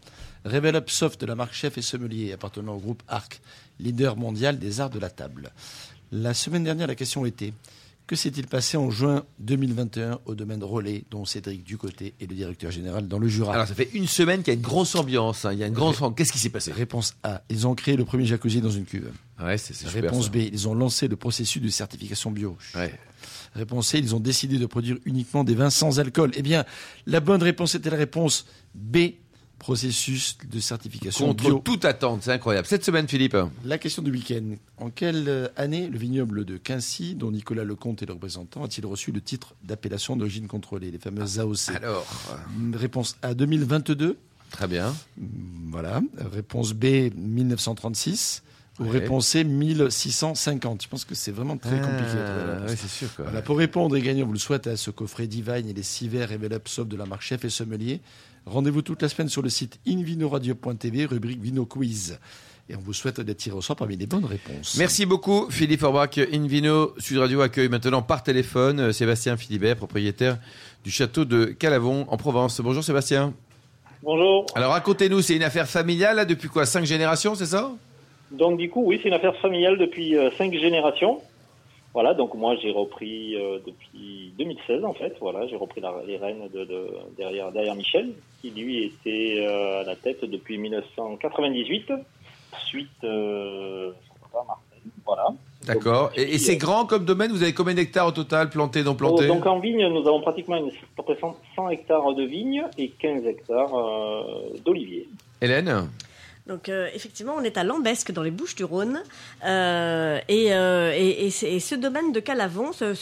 Revel 0.45 0.75
Up 0.75 0.89
Soft 0.89 1.21
de 1.21 1.25
la 1.25 1.35
marque 1.35 1.53
Chef 1.53 1.77
et 1.77 1.81
Sommelier 1.81 2.33
appartenant 2.33 2.73
au 2.75 2.79
groupe 2.79 3.01
Arc, 3.07 3.41
leader 3.79 4.17
mondial 4.17 4.59
des 4.59 4.81
arts 4.81 4.89
de 4.89 4.99
la 4.99 5.09
table. 5.09 5.51
La 6.11 6.33
semaine 6.33 6.63
dernière, 6.63 6.87
la 6.87 6.95
question 6.95 7.25
était 7.25 7.53
que 8.05 8.17
s'est-il 8.17 8.47
passé 8.47 8.75
en 8.75 8.91
juin 8.91 9.23
2021 9.39 10.19
au 10.25 10.35
domaine 10.35 10.61
Relais, 10.61 11.05
dont 11.09 11.23
Cédric 11.23 11.63
Ducoté 11.63 12.13
est 12.19 12.29
le 12.29 12.35
directeur 12.35 12.69
général 12.69 13.07
dans 13.07 13.17
le 13.17 13.29
Jura? 13.29 13.53
Alors, 13.53 13.65
ça 13.67 13.73
fait 13.73 13.89
une 13.93 14.07
semaine 14.07 14.39
qu'il 14.43 14.53
y 14.53 14.55
a 14.55 14.59
une 14.59 14.61
grosse 14.61 14.95
ambiance. 14.95 15.45
hein. 15.45 15.53
Il 15.53 15.59
y 15.59 15.63
a 15.63 15.67
une 15.67 15.73
grosse. 15.73 16.01
Qu'est-ce 16.17 16.33
qui 16.33 16.39
s'est 16.39 16.49
passé? 16.49 16.73
Réponse 16.73 17.15
A, 17.23 17.41
ils 17.49 17.65
ont 17.65 17.75
créé 17.75 17.95
le 17.95 18.03
premier 18.03 18.25
jacuzzi 18.25 18.59
dans 18.59 18.69
une 18.69 18.83
cuve. 18.83 19.09
Ouais, 19.41 19.57
c'est. 19.57 19.87
Réponse. 19.87 20.29
B, 20.29 20.37
ils 20.37 20.67
ont 20.67 20.75
lancé 20.75 21.07
le 21.07 21.15
processus 21.15 21.61
de 21.61 21.69
certification 21.69 22.31
bio. 22.31 22.57
Ouais. 22.75 22.93
Réponse 23.55 23.89
C, 23.89 23.99
ils 23.99 24.15
ont 24.15 24.19
décidé 24.19 24.57
de 24.57 24.65
produire 24.65 24.97
uniquement 25.05 25.43
des 25.43 25.55
vins 25.55 25.69
sans 25.69 25.99
alcool. 25.99 26.31
Eh 26.35 26.41
bien, 26.41 26.65
la 27.05 27.19
bonne 27.19 27.41
réponse 27.43 27.75
était 27.75 27.89
la 27.89 27.97
réponse 27.97 28.45
B, 28.73 28.97
processus 29.59 30.37
de 30.51 30.59
certification 30.59 31.27
Contre 31.27 31.43
bio. 31.45 31.59
toute 31.63 31.85
attente, 31.85 32.23
c'est 32.23 32.31
incroyable. 32.31 32.67
Cette 32.67 32.83
semaine, 32.83 33.07
Philippe. 33.07 33.37
La 33.63 33.77
question 33.77 34.01
du 34.01 34.11
week-end. 34.11 34.55
En 34.77 34.89
quelle 34.89 35.25
euh, 35.29 35.47
année 35.55 35.87
le 35.87 35.97
vignoble 35.97 36.45
de 36.45 36.57
Quincy, 36.57 37.15
dont 37.15 37.31
Nicolas 37.31 37.63
Lecomte 37.63 38.01
est 38.03 38.05
le 38.07 38.13
représentant, 38.13 38.63
a-t-il 38.65 38.85
reçu 38.85 39.11
le 39.11 39.21
titre 39.21 39.53
d'appellation 39.63 40.17
d'origine 40.17 40.47
contrôlée, 40.47 40.91
les 40.91 40.99
fameuses 40.99 41.39
AOC 41.39 41.69
Alors, 41.75 42.05
Réponse 42.73 43.17
A, 43.21 43.33
2022. 43.33 44.17
très 44.51 44.67
bien. 44.67 44.93
Voilà. 45.69 46.01
Réponse 46.33 46.73
B, 46.73 47.11
1936. 47.15 48.43
Ou 48.79 48.85
Ouais. 48.85 48.89
réponse 48.91 49.27
C, 49.27 49.43
1650. 49.43 50.83
Je 50.83 50.87
pense 50.87 51.05
que 51.05 51.13
c'est 51.13 51.31
vraiment 51.31 51.57
très 51.57 51.79
compliqué. 51.79 52.11
réponse. 52.17 52.71
oui, 52.71 52.75
c'est 52.77 52.87
sûr. 52.89 53.15
Quoi. 53.15 53.25
Voilà, 53.25 53.41
pour 53.41 53.57
répondre 53.57 53.95
et 53.95 54.01
gagner, 54.01 54.23
on 54.23 54.27
vous 54.27 54.33
le 54.33 54.39
souhaite 54.39 54.65
à 54.67 54.77
ce 54.77 54.89
coffret 54.89 55.27
Divine 55.27 55.67
et 55.69 55.73
les 55.73 55.83
six 55.83 56.07
verres 56.07 56.29
Soft 56.65 56.89
de 56.89 56.97
la 56.97 57.05
marque 57.05 57.21
Chef 57.21 57.45
et 57.45 57.49
Sommelier. 57.49 58.01
Rendez-vous 58.45 58.81
toute 58.81 59.01
la 59.01 59.09
semaine 59.09 59.29
sur 59.29 59.41
le 59.41 59.49
site 59.49 59.79
invinoradio.tv, 59.87 61.05
rubrique 61.05 61.41
Vino 61.41 61.65
Quiz. 61.65 62.17
Et 62.69 62.75
on 62.75 62.79
vous 62.79 62.93
souhaite 62.93 63.19
d'être 63.19 63.37
tiré 63.37 63.55
au 63.55 63.61
sort 63.61 63.75
parmi 63.75 63.97
les 63.97 64.05
bonnes 64.07 64.23
réponses. 64.25 64.77
Merci 64.77 65.05
beaucoup, 65.05 65.47
Philippe 65.49 65.83
Orbach. 65.83 66.17
Invino 66.31 66.93
Sud 66.97 67.17
Radio 67.17 67.41
accueille 67.41 67.67
maintenant 67.67 68.01
par 68.01 68.23
téléphone 68.23 68.79
euh, 68.79 68.91
Sébastien 68.93 69.35
Philibert, 69.35 69.75
propriétaire 69.75 70.39
du 70.83 70.89
château 70.89 71.25
de 71.25 71.45
Calavon 71.45 72.05
en 72.09 72.15
Provence. 72.15 72.61
Bonjour 72.61 72.83
Sébastien. 72.83 73.33
Bonjour. 74.01 74.45
Alors 74.55 74.71
racontez-nous, 74.71 75.21
c'est 75.21 75.35
une 75.35 75.43
affaire 75.43 75.67
familiale 75.67 76.15
là, 76.15 76.25
depuis 76.25 76.47
quoi? 76.47 76.65
Cinq 76.65 76.85
générations, 76.85 77.35
c'est 77.35 77.45
ça? 77.47 77.71
Donc 78.33 78.57
du 78.57 78.69
coup, 78.69 78.83
oui, 78.85 78.99
c'est 79.01 79.07
une 79.09 79.13
affaire 79.13 79.35
familiale 79.37 79.77
depuis 79.77 80.17
euh, 80.17 80.29
cinq 80.37 80.53
générations. 80.53 81.21
Voilà, 81.93 82.15
donc 82.15 82.33
moi 82.33 82.55
j'ai 82.59 82.71
repris 82.71 83.35
euh, 83.35 83.59
depuis 83.65 84.33
2016 84.39 84.83
en 84.83 84.93
fait. 84.93 85.15
Voilà, 85.21 85.45
j'ai 85.47 85.55
repris 85.55 85.79
la, 85.79 85.93
les 86.07 86.17
rênes 86.17 86.49
de, 86.51 86.65
de- 86.65 86.89
derrière, 87.17 87.51
derrière 87.51 87.75
Michel, 87.75 88.13
qui 88.41 88.49
lui 88.49 88.83
était 88.85 89.35
euh, 89.47 89.81
à 89.81 89.83
la 89.83 89.95
tête 89.95 90.25
depuis 90.25 90.57
1998, 90.57 91.93
suite 92.67 92.89
euh, 93.03 93.91
Marcel. 94.33 94.79
Voilà. 95.05 95.27
D'accord. 95.67 96.11
Et, 96.15 96.23
et 96.23 96.37
c'est 96.39 96.57
grand 96.57 96.85
comme 96.85 97.05
domaine 97.05 97.31
Vous 97.31 97.43
avez 97.43 97.53
combien 97.53 97.73
d'hectares 97.75 98.07
au 98.07 98.11
total 98.11 98.49
plantés, 98.49 98.83
non 98.83 98.95
plantés? 98.95 99.27
Donc 99.27 99.45
en 99.45 99.59
vigne, 99.59 99.87
nous 99.87 100.05
avons 100.07 100.21
pratiquement 100.21 100.57
une, 100.57 100.69
à 100.69 100.71
peu 100.97 101.03
près 101.03 101.15
100 101.21 101.37
100 101.55 101.69
hectares 101.69 102.13
de 102.15 102.23
vignes 102.23 102.63
et 102.79 102.89
15 102.89 103.25
hectares 103.27 103.71
d'oliviers. 104.65 105.07
Hélène? 105.41 105.87
Donc 106.45 106.67
euh, 106.67 106.89
effectivement, 106.93 107.35
on 107.37 107.43
est 107.43 107.57
à 107.57 107.63
Lambesque 107.63 108.11
dans 108.11 108.21
les 108.21 108.31
Bouches-du-Rhône 108.31 108.99
euh, 109.45 110.19
et, 110.27 110.53
euh, 110.53 110.91
et, 110.93 111.27
et 111.27 111.59
ce 111.59 111.75
domaine 111.75 112.11
de 112.11 112.19
Calavon, 112.19 112.73
ce, 112.73 112.93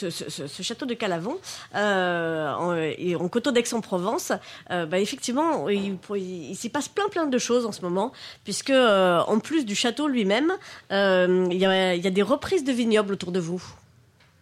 château 0.62 0.86
de 0.86 0.94
Calavon, 0.94 1.38
euh, 1.76 2.54
en, 2.54 3.24
en 3.24 3.30
coteau 3.30 3.52
d'Aix-en-Provence, 3.52 4.32
euh, 4.70 4.86
bah, 4.86 5.00
effectivement, 5.00 5.68
il, 5.70 6.56
s'y 6.56 6.70
passe 6.70 6.88
plein 6.88 7.10
plein 7.10 7.26
de 7.26 7.38
choses 7.40 7.66
en 7.66 7.72
ce 7.72 7.82
moment, 7.82 8.12
puisque 8.44 8.70
euh, 8.70 9.22
en 9.28 9.40
plus 9.40 9.66
du 9.66 9.74
château 9.74 10.08
lui-même, 10.08 10.52
euh, 10.92 11.48
il 11.50 11.58
y, 11.58 11.66
a, 11.66 11.98
des 11.98 12.22
reprises 12.22 12.64
de 12.64 12.72
vignobles 12.72 13.14
autour 13.14 13.32
de 13.32 13.40
vous. 13.40 13.64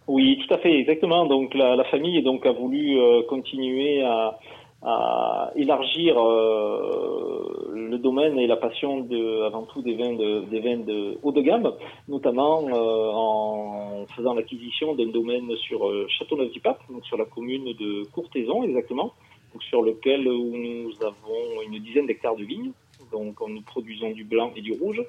Oui, 0.08 0.44
tout 0.46 0.54
à 0.54 0.58
fait, 0.58 0.78
exactement. 0.78 1.26
Donc 1.26 1.54
la, 1.54 1.78
la 1.78 1.86
famille 1.86 2.22
donc 2.22 2.46
a 2.46 2.52
voulu 2.52 3.00
euh, 3.00 3.22
continuer 3.30 4.04
à, 4.04 4.40
à 4.82 5.52
élargir 5.56 6.18
euh, 6.18 7.72
le 7.74 7.98
domaine 7.98 8.40
et 8.40 8.48
la 8.48 8.56
passion 8.56 9.02
de, 9.02 9.44
avant 9.44 9.64
tout 9.64 9.82
des 9.82 9.96
vins 9.96 10.14
de, 10.14 10.46
des 10.50 10.60
vins 10.62 10.78
de 10.78 11.18
haut 11.22 11.32
de 11.32 11.42
gamme, 11.42 11.74
notamment 12.08 12.64
euh, 12.70 13.12
en 13.14 14.06
faisant 14.16 14.34
l'acquisition 14.34 14.96
d'un 14.96 15.08
domaine 15.08 15.54
sur 15.58 15.88
euh, 15.88 16.08
Châteauneuf-du-Pape, 16.08 16.80
donc 16.90 17.06
sur 17.06 17.18
la 17.18 17.26
commune 17.26 17.74
de 17.74 18.04
Courtaison 18.12 18.64
exactement, 18.64 19.14
donc 19.54 19.64
sur 19.64 19.82
lequel 19.82 20.24
nous 20.24 20.92
avons 21.02 21.62
une 21.68 21.80
dizaine 21.80 22.06
d'hectares 22.06 22.36
de 22.36 22.44
vignes. 22.44 22.72
Donc 23.12 23.36
nous 23.48 23.62
produisons 23.62 24.12
du 24.12 24.24
blanc 24.24 24.52
et 24.56 24.62
du 24.62 24.74
rouge. 24.74 25.02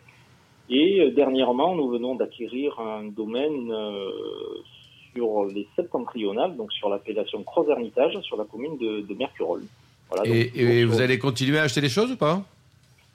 Et 0.71 1.01
euh, 1.01 1.11
dernièrement, 1.11 1.75
nous 1.75 1.89
venons 1.89 2.15
d'acquérir 2.15 2.79
un 2.79 3.05
domaine 3.05 3.73
euh, 3.73 4.11
sur 5.15 5.45
les 5.47 5.67
septentrionales, 5.77 6.57
donc 6.57 6.73
sur 6.73 6.89
l'appellation 6.89 7.43
Croix-Hermitage, 7.43 8.19
sur 8.23 8.37
la 8.37 8.45
commune 8.45 8.77
de, 8.79 9.01
de 9.01 9.15
Mercurol. 9.15 9.63
Voilà, 10.09 10.25
donc, 10.25 10.51
Et, 10.57 10.85
vous 10.85 11.01
allez 11.01 11.19
continuer 11.19 11.59
à 11.59 11.63
acheter 11.63 11.81
des 11.81 11.89
choses 11.89 12.13
ou 12.13 12.17
pas? 12.17 12.43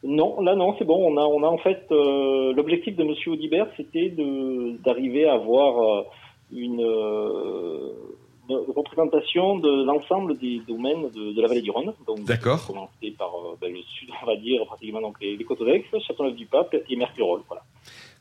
Non, 0.04 0.40
là 0.42 0.56
non, 0.56 0.76
c'est 0.78 0.86
bon. 0.86 1.00
On 1.12 1.18
a, 1.18 1.26
on 1.26 1.44
a 1.44 1.48
en 1.48 1.58
fait 1.58 1.86
euh, 1.92 2.54
l'objectif 2.54 2.96
de 2.96 3.04
Monsieur 3.04 3.32
Audibert, 3.32 3.68
c'était 3.76 4.10
de 4.10 4.78
d'arriver 4.84 5.28
à 5.28 5.34
avoir 5.34 5.72
euh, 5.80 6.04
une, 6.52 6.84
euh, 6.84 7.90
une 8.48 8.56
représentation 8.76 9.58
de 9.58 9.84
l'ensemble 9.84 10.38
des 10.38 10.62
domaines 10.68 11.10
de, 11.10 11.34
de 11.34 11.42
la 11.42 11.48
vallée 11.48 11.64
du 11.64 11.72
Rhône. 11.72 11.94
Donc, 12.06 12.24
D'accord. 12.24 12.68
commencé 12.68 13.12
par 13.18 13.34
euh, 13.34 13.58
ben, 13.60 13.74
le 13.74 13.82
sud, 13.82 14.10
on 14.22 14.26
va 14.28 14.36
dire 14.36 14.64
pratiquement 14.68 15.02
donc 15.02 15.20
les, 15.20 15.36
les 15.36 15.44
côtes 15.44 15.64
d'Aix, 15.64 15.84
Châteauneuf-du-Pape 16.06 16.76
et 16.88 16.96
Mercurol. 16.96 17.42
Voilà. 17.48 17.64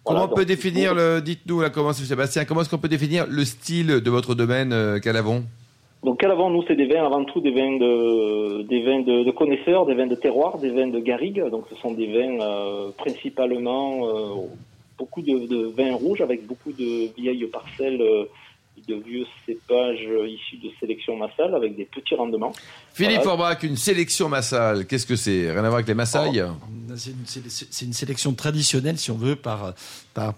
Comment 0.05 0.21
Voilà, 0.21 0.33
on 0.33 0.37
peut 0.37 0.45
définir 0.45 0.95
le. 0.95 1.21
Dites-nous 1.21 1.61
là, 1.63 1.71
comment 1.71 1.93
Sébastien, 1.95 2.45
comment 2.45 2.61
est-ce 2.61 2.69
qu'on 2.69 2.79
peut 2.79 2.89
définir 2.89 3.27
le 3.29 3.45
style 3.45 3.87
de 3.87 4.11
votre 4.11 4.35
domaine, 4.35 4.73
euh, 4.73 4.99
Calavon? 5.01 5.45
Donc 6.05 6.21
Calavon, 6.21 6.51
nous, 6.51 6.63
c'est 6.69 6.77
des 6.77 6.87
vins 6.87 7.07
avant 7.07 7.25
tout 7.25 7.41
des 7.41 7.51
vins 7.53 7.79
de 7.79 8.63
des 8.63 8.83
vins 8.85 9.01
de, 9.01 9.25
de 9.25 9.31
connaisseurs, 9.31 9.87
des 9.87 9.95
vins 9.95 10.07
de 10.07 10.15
terroir, 10.15 10.59
des 10.59 10.71
vins 10.71 10.89
de 10.89 11.01
garrigue. 11.01 11.43
Donc 11.51 11.65
ce 11.71 11.77
sont 11.77 11.93
des 11.93 12.07
vins 12.07 12.39
euh, 12.41 12.91
principalement 12.97 14.07
euh, 14.07 14.35
beaucoup 14.99 15.23
de, 15.23 15.47
de 15.47 15.73
vins 15.75 15.95
rouges 15.95 16.21
avec 16.21 16.47
beaucoup 16.47 16.73
de 16.73 17.09
vieilles 17.17 17.47
parcelles 17.47 18.03
de 18.87 18.97
vieux 18.97 19.25
cépages 19.47 20.07
issus 20.29 20.59
de 20.59 20.69
sélection 20.79 21.17
massale 21.17 21.55
avec 21.55 21.75
des 21.75 21.85
petits 21.87 22.15
rendements. 22.15 22.53
Philippe 22.93 23.23
Voilà. 23.23 23.55
Forbach, 23.55 23.63
une 23.63 23.77
sélection 23.77 24.29
massale, 24.29 24.87
qu'est-ce 24.87 25.07
que 25.07 25.17
c'est? 25.17 25.51
Rien 25.51 25.61
à 25.61 25.63
voir 25.63 25.75
avec 25.77 25.89
les 25.89 25.95
massailles? 25.95 26.45
C'est 26.84 26.84
c'est- 26.97 27.83
une 27.85 27.93
sélection 27.93 28.35
traditionnelle, 28.35 28.99
si 28.99 29.11
on 29.11 29.17
veut, 29.17 29.37
par, 29.37 29.75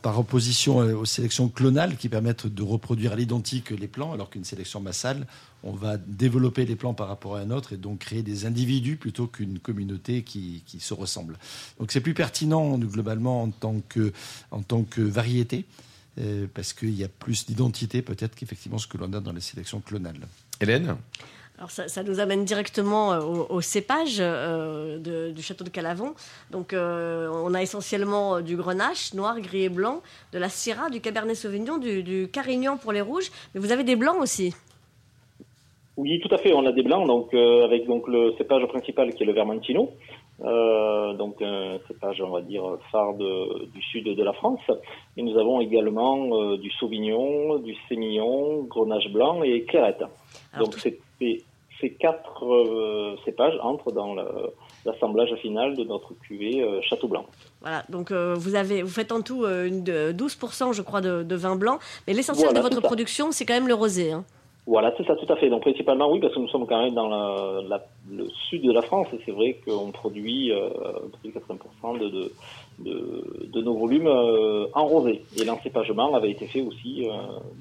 opposition 0.04 0.80
euh, 0.80 0.94
aux 0.94 1.04
sélections 1.04 1.48
clonales 1.48 1.96
qui 1.96 2.08
permettent 2.08 2.46
de 2.46 2.62
reproduire 2.62 3.12
à 3.12 3.16
l'identique 3.16 3.70
les 3.70 3.88
plants, 3.88 4.12
alors 4.12 4.30
qu'une 4.30 4.44
sélection 4.44 4.80
massale, 4.80 5.26
on 5.62 5.72
va 5.72 5.96
développer 5.96 6.64
les 6.64 6.76
plants 6.76 6.94
par 6.94 7.08
rapport 7.08 7.36
à 7.36 7.40
un 7.40 7.50
autre 7.50 7.72
et 7.72 7.76
donc 7.76 8.00
créer 8.00 8.22
des 8.22 8.46
individus 8.46 8.96
plutôt 8.96 9.26
qu'une 9.26 9.58
communauté 9.58 10.22
qui, 10.22 10.62
se 10.78 10.94
ressemble. 10.94 11.38
Donc 11.80 11.90
c'est 11.92 12.00
plus 12.00 12.14
pertinent 12.14 12.78
globalement 12.78 13.42
en 13.42 13.50
tant 13.50 13.80
que, 13.88 14.12
en 14.50 14.62
tant 14.62 14.84
que 14.84 15.00
variété. 15.00 15.64
euh, 16.18 16.46
parce 16.54 16.72
qu'il 16.72 16.94
y 16.94 17.04
a 17.04 17.08
plus 17.08 17.44
d'identité 17.44 18.00
peut-être 18.00 18.34
qu'effectivement 18.34 18.78
ce 18.78 18.86
que 18.86 18.96
l'on 18.96 19.12
a 19.12 19.20
dans 19.20 19.32
les 19.34 19.42
sélections 19.42 19.80
clonales. 19.80 20.26
Hélène? 20.60 20.96
Alors 21.58 21.70
ça, 21.70 21.88
ça 21.88 22.02
nous 22.02 22.20
amène 22.20 22.44
directement 22.44 23.12
euh, 23.14 23.20
au, 23.20 23.46
au 23.48 23.60
cépage 23.62 24.16
euh, 24.20 24.98
de- 24.98 25.30
du 25.30 25.42
château 25.42 25.64
de 25.64 25.70
Calavon. 25.70 26.12
Donc 26.50 26.74
euh, 26.74 27.30
on 27.32 27.54
a 27.54 27.62
essentiellement 27.62 28.40
du 28.42 28.56
grenache, 28.56 29.14
noir, 29.14 29.40
gris 29.40 29.64
et 29.64 29.68
blanc, 29.70 30.02
de 30.32 30.38
la 30.38 30.50
syrah, 30.50 30.90
du 30.90 31.00
cabernet 31.00 31.34
sauvignon, 31.34 31.78
du, 31.78 32.02
du 32.02 32.28
carignan 32.30 32.76
pour 32.76 32.92
les 32.92 33.00
rouges, 33.00 33.30
mais 33.54 33.60
vous 33.60 33.72
avez 33.72 33.84
des 33.84 33.96
blancs 33.96 34.20
aussi. 34.20 34.54
Oui, 35.96 36.20
tout 36.20 36.34
à 36.34 36.36
fait. 36.36 36.52
On 36.52 36.66
a 36.66 36.72
des 36.72 36.82
blancs, 36.82 37.06
donc 37.06 37.32
euh, 37.32 37.64
avec 37.64 37.86
donc 37.86 38.06
le 38.06 38.34
cépage 38.36 38.66
principal 38.66 39.14
qui 39.14 39.22
est 39.22 39.26
le 39.26 39.32
Vermentino, 39.32 39.92
donc 40.38 41.40
un 41.40 41.78
cépage, 41.88 42.20
on 42.20 42.28
va 42.28 42.42
dire 42.42 42.64
phare 42.92 43.14
de- 43.14 43.64
du 43.72 43.80
sud 43.80 44.04
de 44.04 44.22
la 44.22 44.34
France. 44.34 44.60
Et 45.16 45.22
nous 45.22 45.38
avons 45.38 45.62
également 45.62 46.54
du 46.58 46.70
Sauvignon, 46.72 47.56
du 47.60 47.74
Sémillon, 47.88 48.64
Grenache 48.64 49.08
blanc 49.10 49.42
et 49.42 49.62
Clairette. 49.62 50.02
Alors, 50.52 50.66
donc 50.66 50.74
tout- 50.74 50.80
c'est- 50.80 50.98
ces 51.80 51.92
quatre 51.94 52.44
euh, 52.44 53.16
cépages 53.24 53.58
entrent 53.62 53.92
dans 53.92 54.14
l'assemblage 54.84 55.34
final 55.42 55.76
de 55.76 55.84
notre 55.84 56.14
cuvée 56.14 56.62
euh, 56.62 56.80
Château 56.82 57.08
Blanc. 57.08 57.26
Voilà, 57.60 57.82
donc 57.88 58.10
euh, 58.12 58.34
vous, 58.36 58.54
avez, 58.54 58.82
vous 58.82 58.88
faites 58.90 59.12
en 59.12 59.20
tout 59.22 59.44
euh, 59.44 59.66
une 59.66 59.82
de- 59.84 60.12
12% 60.12 60.72
je 60.72 60.82
crois 60.82 61.00
de, 61.00 61.22
de 61.22 61.36
vin 61.36 61.56
blanc, 61.56 61.78
mais 62.06 62.14
l'essentiel 62.14 62.46
Voilà, 62.48 62.60
de 62.60 62.64
votre 62.74 62.80
production 62.82 63.32
c'est 63.32 63.44
quand 63.44 63.54
même 63.54 63.68
le 63.68 63.74
rosé. 63.74 64.12
hein. 64.12 64.24
Voilà, 64.68 64.92
c'est 64.96 65.06
ça, 65.06 65.14
tout 65.14 65.32
à 65.32 65.36
fait. 65.36 65.48
Donc 65.48 65.60
principalement, 65.62 66.10
oui, 66.10 66.18
parce 66.18 66.34
que 66.34 66.40
nous 66.40 66.48
sommes 66.48 66.66
quand 66.66 66.82
même 66.82 66.92
dans 66.94 67.08
la- 67.08 67.62
la- 67.68 67.84
le 68.10 68.26
sud 68.48 68.62
de 68.62 68.72
la 68.72 68.82
France 68.82 69.08
et 69.12 69.18
c'est 69.26 69.32
vrai 69.32 69.58
qu'on 69.66 69.90
produit 69.90 70.52
euh, 70.52 70.68
de 71.24 71.30
80% 71.30 71.98
de, 71.98 72.08
de, 72.08 72.32
de, 72.78 73.46
de 73.52 73.60
nos 73.62 73.74
volumes 73.76 74.06
euh, 74.06 74.66
en 74.74 74.86
rosé. 74.86 75.22
Et 75.40 75.44
l'encépagement 75.44 76.14
avait 76.14 76.30
été 76.30 76.46
fait 76.46 76.60
aussi 76.60 77.04
euh, 77.08 77.10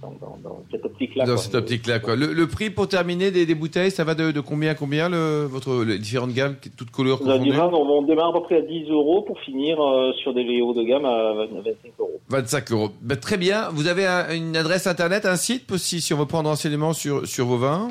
dans, 0.02 0.12
dans- 0.22 0.38
dans 0.44 0.64
cette 0.70 0.86
optique-là. 0.86 1.26
Dans 1.26 1.34
quoi. 1.34 1.42
cette 1.42 1.56
optique-là, 1.56 2.00
quoi. 2.00 2.16
Le, 2.16 2.32
le 2.34 2.48
prix 2.48 2.70
pour 2.70 2.88
terminer 2.88 3.32
des, 3.32 3.46
des 3.48 3.56
bouteilles, 3.56 3.90
ça 3.92 4.04
va 4.04 4.14
de, 4.14 4.32
de 4.32 4.40
combien 4.40 4.72
à 4.72 4.76
combien, 4.76 5.10
le, 5.10 5.46
votre, 5.46 5.84
les 5.84 5.98
différentes 5.98 6.34
gammes, 6.34 6.56
toutes 6.78 6.92
couleurs 6.92 7.20
on, 7.24 7.26
on 7.28 8.02
démarre 8.04 8.30
à 8.30 8.34
peu 8.34 8.42
près 8.44 8.58
à 8.58 8.62
10 8.62 8.90
euros 8.92 9.24
pour 9.24 9.40
finir 9.40 9.82
euh, 9.82 10.12
sur 10.22 10.34
des 10.34 10.62
hauts 10.62 10.74
de 10.74 10.84
gamme 10.84 11.06
à 11.06 11.34
20 11.34 11.46
25 11.64 11.74
euros. 12.00 12.12
25 12.30 12.72
euros. 12.72 12.90
Ben, 13.02 13.18
très 13.18 13.38
bien. 13.38 13.70
Vous 13.72 13.88
avez 13.88 14.06
un- 14.06 14.32
une 14.36 14.56
adresse 14.56 14.86
internet, 14.86 15.26
un 15.26 15.38
site, 15.38 15.76
si, 15.78 16.02
si 16.02 16.14
on 16.14 16.18
veut 16.18 16.26
prendre 16.28 16.50
renseignement 16.50 16.94
sur, 16.94 17.26
sur 17.28 17.46
vos 17.48 17.58
vins? 17.58 17.90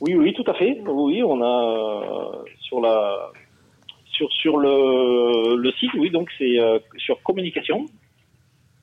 Oui, 0.00 0.14
oui, 0.14 0.32
tout 0.34 0.44
à 0.50 0.54
fait. 0.54 0.80
Oui, 0.86 1.22
on 1.22 1.40
a 1.42 1.46
euh, 1.46 2.42
sur 2.62 2.80
la 2.80 3.30
sur 4.12 4.30
sur 4.32 4.56
le, 4.58 5.56
le 5.56 5.72
site, 5.72 5.90
oui, 5.98 6.10
donc 6.10 6.28
c'est 6.38 6.58
euh, 6.58 6.78
sur 6.98 7.22
communication. 7.22 7.86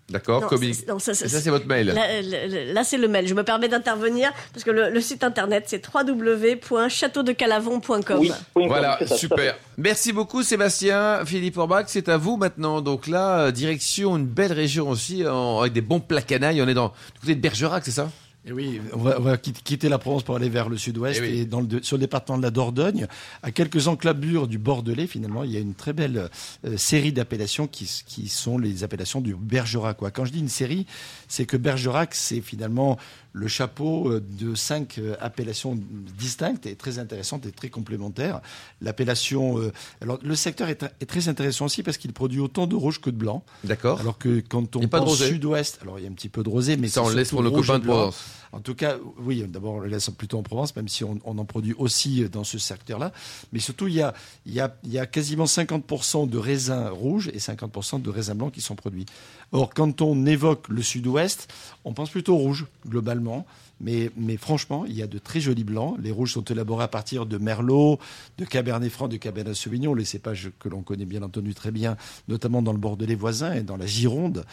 D'accord 0.10 0.42
Non, 0.42 0.48
communi- 0.48 0.74
c'est- 0.74 0.88
non, 0.90 1.00
ça, 1.00 1.14
Et 1.14 1.16
c'est- 1.16 1.30
ça, 1.30 1.40
c'est 1.40 1.50
votre 1.50 1.66
mail. 1.66 1.88
Là, 1.88 2.22
là, 2.22 2.48
là, 2.74 2.84
c'est 2.84 2.98
le 2.98 3.08
mail. 3.08 3.26
Je 3.28 3.34
me 3.34 3.44
permets 3.44 3.70
d'intervenir 3.70 4.32
parce 4.54 4.64
que 4.66 4.70
le, 4.70 4.90
le 4.90 5.00
site 5.02 5.24
internet 5.24 5.64
c'est 5.68 5.82
www.châteaudecalavon.com. 5.88 8.20
Oui, 8.20 8.32
Voilà, 8.68 9.00
ça, 9.06 9.16
super. 9.18 9.56
Merci 9.78 10.12
beaucoup 10.14 10.44
Sébastien, 10.44 11.24
Philippe 11.26 11.58
Orbach, 11.58 11.86
c'est 11.88 12.10
à 12.10 12.18
vous 12.18 12.36
maintenant. 12.38 12.82
Donc 12.82 13.08
là, 13.08 13.46
euh, 13.46 13.52
direction 13.52 14.18
une 14.18 14.26
belle 14.26 14.52
région 14.54 14.90
aussi, 14.90 15.26
en- 15.28 15.62
avec 15.62 15.72
des 15.74 15.82
bons 15.82 16.00
plats 16.02 16.22
canailles. 16.22 16.62
On 16.62 16.68
est 16.68 16.74
dans 16.74 16.90
du 16.90 17.20
côté 17.22 17.36
de 17.36 17.42
Bergerac, 17.42 17.84
c'est 17.86 17.92
ça? 17.92 18.10
Et 18.46 18.52
oui, 18.52 18.82
on 18.92 19.00
va, 19.00 19.20
on 19.20 19.22
va 19.22 19.38
quitter, 19.38 19.88
la 19.88 19.98
Provence 19.98 20.24
pour 20.24 20.36
aller 20.36 20.50
vers 20.50 20.68
le 20.68 20.78
sud-ouest 20.78 21.22
Eh 21.24 21.26
oui. 21.26 21.40
et 21.40 21.46
dans 21.46 21.62
le, 21.62 21.82
sur 21.82 21.96
le 21.96 22.02
département 22.02 22.38
de 22.38 22.44
la 22.44 22.52
Dordogne, 22.52 23.08
à 23.42 23.52
quelques 23.52 23.88
enclabures 23.88 24.48
du 24.48 24.58
Bordelais, 24.58 25.08
finalement, 25.08 25.46
il 25.46 25.52
y 25.52 25.58
a 25.58 25.62
une 25.62 25.76
très 25.76 25.94
belle 25.94 26.30
euh, 26.66 26.78
série 26.78 27.14
d'appellations 27.14 27.68
qui, 27.68 27.88
sont 28.28 28.58
les 28.58 28.84
appellations 28.84 29.22
du 29.22 29.34
Bergerac. 29.36 29.98
Quand 30.14 30.26
je 30.26 30.34
dis 30.34 30.40
une 30.40 30.50
série, 30.50 30.86
c'est 31.30 31.46
que 31.46 31.56
Bergerac, 31.56 32.14
c'est 32.16 32.42
finalement 32.42 32.98
le 33.34 33.48
chapeau 33.48 34.10
euh, 34.10 34.22
de 34.22 34.56
cinq 34.56 35.00
euh, 35.00 35.16
appellations 35.20 35.78
distinctes 36.18 36.66
et 36.66 36.76
très 36.76 37.00
intéressantes 37.00 37.46
et 37.46 37.52
très 37.52 37.70
complémentaires. 37.70 38.40
L'appellation, 38.82 39.60
euh, 39.60 39.74
alors 40.02 40.20
le 40.24 40.36
secteur 40.36 40.70
est, 40.70 40.86
est 41.02 41.06
très 41.06 41.28
intéressant 41.28 41.66
aussi 41.66 41.84
parce 41.84 41.98
qu'il 41.98 42.14
produit 42.14 42.40
autant 42.40 42.68
de 42.68 42.76
rouge 42.76 43.02
que 43.02 43.10
de 43.10 43.18
blanc. 43.18 43.44
D'accord. 43.64 44.00
Alors 44.00 44.18
que 44.18 44.42
quand 44.48 44.76
on 44.76 44.88
pense 44.88 45.24
sud-ouest, 45.24 45.80
alors 45.82 46.00
il 46.00 46.04
y 46.04 46.08
a 46.08 46.10
un 46.10 46.14
petit 46.14 46.30
peu 46.30 46.44
de 46.44 46.50
rosé, 46.50 46.78
mais 46.78 46.88
Ça, 46.88 47.04
on 47.04 47.10
le 47.10 47.16
laisse 47.16 47.32
pour 47.32 47.44
copains 47.44 47.78
et 47.78 47.80
de. 47.80 47.86
Provence. 47.86 48.24
En 48.52 48.60
tout 48.60 48.76
cas, 48.76 48.98
oui, 49.18 49.44
d'abord, 49.48 49.76
on 49.76 49.80
le 49.80 49.90
laisse 49.90 50.10
plutôt 50.10 50.38
en 50.38 50.44
Provence, 50.44 50.76
même 50.76 50.88
si 50.88 51.04
on, 51.04 51.20
en 51.26 51.46
produit 51.46 51.74
aussi 51.78 52.28
dans 52.30 52.44
ce 52.44 52.58
secteur-là. 52.58 53.12
Mais 53.52 53.60
surtout, 53.60 53.88
il 53.88 53.96
y 53.96 54.02
a, 54.02 54.14
il 54.46 54.54
y 54.54 55.00
a, 55.00 55.06
quasiment 55.06 55.46
50% 55.46 56.30
de 56.30 56.38
raisins 56.38 56.88
rouges 56.90 57.30
et 57.30 57.38
50% 57.38 58.02
de 58.02 58.10
raisins 58.10 58.34
blancs 58.34 58.54
qui 58.54 58.62
sont 58.62 58.76
produits. 58.76 59.06
Or, 59.52 59.74
quand 59.74 60.02
on 60.02 60.26
évoque 60.26 60.68
le 60.70 60.82
sud-ouest, 60.82 61.52
on 61.86 61.94
pense 61.94 62.10
plutôt 62.10 62.36
rouge, 62.36 62.66
globalement. 62.88 63.46
Mais, 63.80 64.12
mais, 64.16 64.38
franchement, 64.38 64.86
il 64.86 64.94
y 64.94 65.02
a 65.02 65.08
de 65.08 65.18
très 65.18 65.40
jolis 65.40 65.64
blancs. 65.64 65.98
Les 66.02 66.12
rouges 66.12 66.34
sont 66.34 66.44
élaborés 66.44 66.84
à 66.84 66.88
partir 66.88 67.26
de 67.26 67.38
Merlot, 67.38 68.00
de 68.38 68.46
Cabernet 68.46 68.90
Franc, 68.90 69.08
de 69.08 69.18
Cabernet 69.18 69.54
Sauvignon, 69.54 69.94
les 69.94 70.06
cépages 70.06 70.52
que 70.60 70.70
l'on 70.70 70.82
connaît 70.84 71.06
bien 71.06 71.22
entendu 71.24 71.54
très 71.54 71.72
bien, 71.72 71.98
notamment 72.28 72.62
dans 72.62 72.72
le 72.72 72.78
Bordelais 72.78 73.16
voisin 73.16 73.54
et 73.54 73.62
dans 73.62 73.78
la 73.78 73.86
Gironde. 73.86 74.46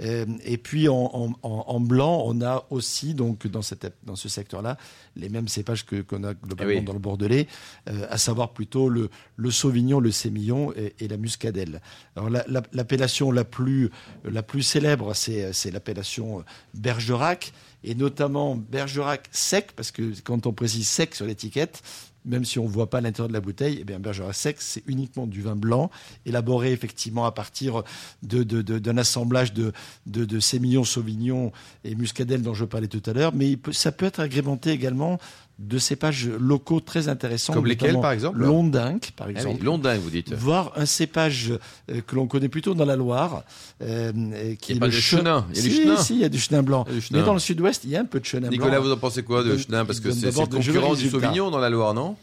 Euh, 0.00 0.26
et 0.44 0.58
puis 0.58 0.88
en, 0.88 1.10
en, 1.14 1.34
en, 1.42 1.80
blanc, 1.80 2.22
on 2.26 2.40
a 2.42 2.64
aussi 2.70 3.14
donc 3.14 3.46
dans, 3.46 3.62
cette, 3.62 3.92
dans 4.04 4.16
ce 4.16 4.28
secteur-là 4.28 4.76
les 5.16 5.28
mêmes 5.28 5.48
cépages 5.48 5.84
que 5.86 6.02
qu'on 6.02 6.24
a 6.24 6.34
globalement 6.34 6.80
oui. 6.80 6.84
dans 6.84 6.92
le 6.92 6.98
Bordelais, 6.98 7.48
euh, 7.88 8.06
à 8.10 8.18
savoir 8.18 8.52
plutôt 8.52 8.88
le, 8.88 9.10
le 9.36 9.50
Sauvignon, 9.50 9.98
le 9.98 10.10
Sémillon 10.10 10.72
et, 10.76 10.94
et 11.00 11.08
la 11.08 11.16
Muscadelle. 11.16 11.80
Alors 12.14 12.30
l'appellation 12.30 13.30
la, 13.32 13.40
la, 13.40 13.44
plus 13.44 13.90
la 14.24 14.42
plus 14.42 14.62
célèbre, 14.62 15.14
c'est 15.14 15.70
l'appellation 15.70 16.44
Bergerac 16.74 17.52
et 17.84 17.94
notamment 17.94 18.56
Bergerac 18.56 19.28
sec, 19.32 19.72
parce 19.76 19.90
que 19.90 20.20
quand 20.22 20.46
on 20.46 20.52
précise 20.52 20.88
sec 20.88 21.14
sur 21.14 21.26
l'étiquette, 21.26 21.82
même 22.26 22.44
si 22.44 22.58
on 22.58 22.64
ne 22.64 22.68
voit 22.68 22.90
pas 22.90 23.00
l'intérieur 23.00 23.28
de 23.28 23.32
la 23.32 23.40
bouteille, 23.40 23.78
eh 23.80 23.84
bien 23.84 24.00
Bergerac 24.00 24.34
sec, 24.34 24.56
c'est 24.58 24.82
uniquement 24.86 25.26
du 25.26 25.42
vin 25.42 25.56
blanc, 25.56 25.90
élaboré 26.26 26.72
effectivement 26.72 27.24
à 27.24 27.32
partir 27.32 27.84
d'un 28.22 28.42
de, 28.42 28.62
de, 28.62 28.98
assemblage 28.98 29.52
de, 29.52 29.72
de, 30.06 30.40
sauvignon 30.40 31.52
et 31.84 31.94
muscadelle 31.94 32.42
dont 32.42 32.54
je 32.54 32.64
parlais 32.64 32.88
tout 32.88 33.02
à 33.06 33.12
l'heure, 33.12 33.32
mais 33.34 33.56
ça 33.72 33.92
peut 33.92 34.06
être 34.06 34.20
agrémenté 34.20 34.70
également 34.70 35.18
de 35.58 35.78
cépages 35.78 36.28
locaux 36.28 36.80
très 36.80 37.08
intéressants. 37.08 37.54
Comme 37.54 37.66
lesquels, 37.66 37.98
par 38.00 38.12
exemple 38.12 38.38
Londinque, 38.38 39.12
par 39.16 39.28
exemple. 39.28 39.48
Ah 39.56 39.58
oui, 39.58 39.64
Londinque, 39.64 40.00
vous 40.00 40.10
dites. 40.10 40.32
Voire 40.34 40.72
un 40.76 40.84
cépage 40.84 41.52
euh, 41.90 42.00
que 42.06 42.14
l'on 42.14 42.26
connaît 42.26 42.48
plutôt 42.48 42.74
dans 42.74 42.84
la 42.84 42.96
Loire. 42.96 43.42
Euh, 43.82 44.12
qui 44.60 44.72
il 44.72 44.74
n'y 44.74 44.78
a 44.78 44.80
pas 44.80 44.88
de 44.88 44.92
chenin. 44.92 45.46
Il 45.50 45.56
y 45.56 45.58
a 45.58 45.62
si, 45.62 45.68
du 45.68 45.74
chenin. 45.74 45.96
Si, 45.96 46.14
il 46.14 46.20
y 46.20 46.24
a 46.24 46.28
du 46.28 46.38
chenin 46.38 46.62
blanc. 46.62 46.84
Du 46.84 47.00
chenin. 47.00 47.20
Mais 47.20 47.24
dans 47.24 47.32
le 47.32 47.40
sud-ouest, 47.40 47.84
il 47.84 47.90
y 47.90 47.96
a 47.96 48.00
un 48.00 48.04
peu 48.04 48.20
de 48.20 48.26
chenin 48.26 48.48
Nicolas, 48.50 48.72
blanc. 48.72 48.82
vous 48.82 48.92
en 48.92 48.98
pensez 48.98 49.22
quoi 49.22 49.42
de 49.42 49.56
chenin? 49.56 49.86
Parce 49.86 50.00
que 50.00 50.10
c'est 50.10 50.26
le 50.26 50.32
concurrent 50.32 50.94
du 50.94 51.08
Sauvignon 51.08 51.50
dans 51.50 51.58
la 51.58 51.70
Loire, 51.70 51.94
non? 51.94 52.16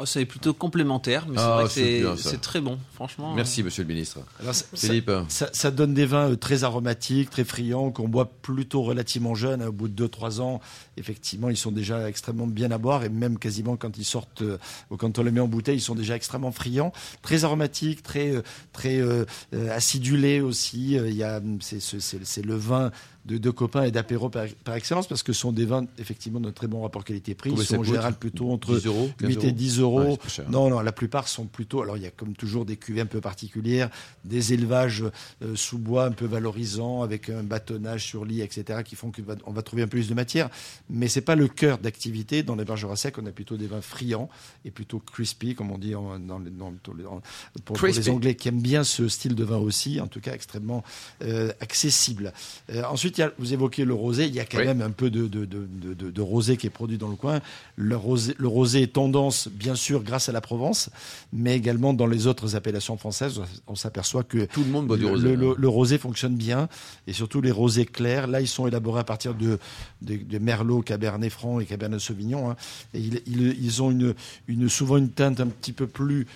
Oh, 0.00 0.06
c'est 0.06 0.24
plutôt 0.24 0.54
complémentaire, 0.54 1.26
mais 1.28 1.34
Ah, 1.36 1.64
c'est 1.68 2.00
vrai 2.00 2.14
que 2.14 2.22
c'est 2.22 2.40
très 2.40 2.62
bon, 2.62 2.78
franchement. 2.94 3.34
Merci, 3.34 3.62
monsieur 3.62 3.82
le 3.82 3.88
ministre. 3.88 4.20
Alors, 4.40 4.54
ça, 4.54 4.64
Philippe. 4.74 5.10
Ça, 5.28 5.50
ça, 5.52 5.70
donne 5.70 5.92
des 5.92 6.06
vins 6.06 6.34
très 6.36 6.64
aromatiques, 6.64 7.28
très 7.28 7.44
friands, 7.44 7.90
qu'on 7.90 8.08
boit 8.08 8.32
plutôt 8.40 8.80
relativement 8.80 9.34
jeunes. 9.34 9.62
Au 9.62 9.72
bout 9.72 9.88
de 9.88 10.06
2-3 10.06 10.40
ans, 10.40 10.60
effectivement, 10.96 11.50
ils 11.50 11.56
sont 11.58 11.70
déjà 11.70 12.08
extrêmement 12.08 12.46
bien 12.46 12.70
à 12.70 12.78
boire. 12.78 13.04
Et 13.04 13.10
même 13.10 13.38
quasiment 13.38 13.76
quand 13.76 13.98
ils 13.98 14.06
sortent, 14.06 14.40
euh, 14.40 14.56
ou 14.90 14.96
quand 14.96 15.18
on 15.18 15.22
les 15.22 15.32
met 15.32 15.40
en 15.40 15.48
bouteille, 15.48 15.76
ils 15.76 15.82
sont 15.82 15.94
déjà 15.94 16.16
extrêmement 16.16 16.50
friands. 16.50 16.94
Très 17.20 17.44
aromatiques, 17.44 18.02
très, 18.02 18.30
euh, 18.30 18.42
très 18.72 18.96
euh, 19.00 19.26
acidulés 19.70 20.40
aussi. 20.40 20.92
Il 20.92 21.14
y 21.14 21.24
a, 21.24 21.42
c'est 21.60 22.46
le 22.46 22.56
vin 22.56 22.90
de, 23.26 23.38
de 23.38 23.50
copains 23.50 23.82
et 23.82 23.90
d'apéro 23.90 24.28
par, 24.30 24.46
par, 24.64 24.74
excellence 24.74 25.06
parce 25.06 25.22
que 25.22 25.32
ce 25.32 25.40
sont 25.40 25.52
des 25.52 25.66
vins 25.66 25.86
effectivement 25.98 26.40
de 26.40 26.50
très 26.50 26.66
bon 26.66 26.82
rapport 26.82 27.04
qualité-prix. 27.04 27.50
Ils 27.50 27.62
sont 27.62 27.78
en 27.78 27.82
général 27.82 28.14
plutôt 28.14 28.50
entre 28.50 28.74
10 28.76 28.86
euros, 28.86 29.10
8 29.20 29.44
et 29.44 29.52
10 29.52 29.80
euros. 29.80 30.00
Ouais, 30.00 30.44
non, 30.48 30.70
non, 30.70 30.80
la 30.80 30.92
plupart 30.92 31.28
sont 31.28 31.44
plutôt. 31.44 31.82
Alors 31.82 31.96
il 31.96 32.02
y 32.02 32.06
a 32.06 32.10
comme 32.10 32.34
toujours 32.34 32.64
des 32.64 32.76
cuvées 32.76 33.02
un 33.02 33.06
peu 33.06 33.20
particulières, 33.20 33.90
des 34.24 34.52
élevages 34.52 35.04
euh, 35.42 35.54
sous 35.54 35.78
bois 35.78 36.04
un 36.04 36.12
peu 36.12 36.26
valorisants 36.26 37.02
avec 37.02 37.28
un 37.28 37.42
bâtonnage 37.42 38.06
sur 38.06 38.24
lit, 38.24 38.40
etc. 38.40 38.80
qui 38.84 38.96
font 38.96 39.12
qu'on 39.12 39.52
va, 39.52 39.62
trouver 39.62 39.82
un 39.82 39.86
peu 39.86 39.90
plus 39.90 40.08
de 40.08 40.14
matière. 40.14 40.48
Mais 40.88 41.08
c'est 41.08 41.20
pas 41.20 41.36
le 41.36 41.48
cœur 41.48 41.78
d'activité. 41.78 42.42
Dans 42.42 42.56
les 42.56 42.64
bergeras 42.64 42.96
secs, 42.96 43.18
on 43.18 43.26
a 43.26 43.32
plutôt 43.32 43.56
des 43.56 43.66
vins 43.66 43.80
friands 43.80 44.28
et 44.64 44.70
plutôt 44.70 44.98
crispy, 44.98 45.54
comme 45.54 45.70
on 45.70 45.78
dit 45.78 45.94
en, 45.94 46.18
dans 46.18 46.38
les, 46.38 46.50
dans, 46.50 46.72
dans, 46.84 47.20
pour, 47.64 47.76
pour, 47.76 47.86
les 47.86 48.08
Anglais 48.08 48.34
qui 48.34 48.48
aiment 48.48 48.62
bien 48.62 48.84
ce 48.84 49.08
style 49.08 49.34
de 49.34 49.44
vin 49.44 49.58
aussi, 49.58 50.00
en 50.00 50.06
tout 50.06 50.20
cas 50.20 50.32
extrêmement 50.32 50.82
euh, 51.22 51.52
accessible. 51.60 52.32
Euh, 52.70 52.82
ensuite, 52.84 53.19
vous 53.38 53.52
évoquez 53.52 53.84
le 53.84 53.94
rosé, 53.94 54.26
il 54.26 54.34
y 54.34 54.40
a 54.40 54.44
quand 54.44 54.58
oui. 54.58 54.66
même 54.66 54.82
un 54.82 54.90
peu 54.90 55.10
de, 55.10 55.26
de, 55.26 55.44
de, 55.44 56.10
de, 56.10 56.22
rosé 56.22 56.56
qui 56.56 56.66
est 56.66 56.70
produit 56.70 56.98
dans 56.98 57.08
le 57.08 57.16
coin. 57.16 57.40
Le 57.76 57.96
rosé, 57.96 58.34
le 58.38 58.48
rosé 58.48 58.82
est 58.82 58.92
tendance, 58.92 59.48
bien 59.48 59.74
sûr, 59.74 60.02
grâce 60.02 60.28
à 60.28 60.32
la 60.32 60.40
Provence, 60.40 60.90
mais 61.32 61.56
également 61.56 61.92
dans 61.92 62.06
les 62.06 62.26
autres 62.26 62.56
appellations 62.56 62.96
françaises, 62.96 63.40
on 63.66 63.74
s'aperçoit 63.74 64.24
que 64.24 64.44
tout 64.46 64.62
le 64.64 64.70
monde 64.70 64.86
boit 64.86 64.96
du 64.96 65.02
le, 65.02 65.08
rosé. 65.10 65.36
Le, 65.36 65.54
le, 65.56 65.68
rosé 65.68 65.98
fonctionne 65.98 66.34
bien, 66.34 66.68
et 67.06 67.12
surtout 67.12 67.40
les 67.40 67.50
rosés 67.50 67.86
clairs. 67.86 68.26
Là, 68.26 68.40
ils 68.40 68.48
sont 68.48 68.66
élaborés 68.66 69.00
à 69.00 69.04
partir 69.04 69.34
de, 69.34 69.58
de, 70.02 70.38
Merlot, 70.38 70.82
Cabernet 70.82 71.30
Franc 71.30 71.60
et 71.60 71.66
Cabernet 71.66 72.00
Sauvignon. 72.00 72.50
Hein. 72.50 72.56
Et 72.94 73.00
ils, 73.00 73.22
ils, 73.26 73.64
ils 73.64 73.82
ont 73.82 73.90
une, 73.90 74.14
une, 74.48 74.68
souvent 74.68 74.96
une 74.96 75.10
teinte 75.10 75.40
un 75.40 75.46
petit 75.46 75.72
peu 75.72 75.86
plus 75.86 76.26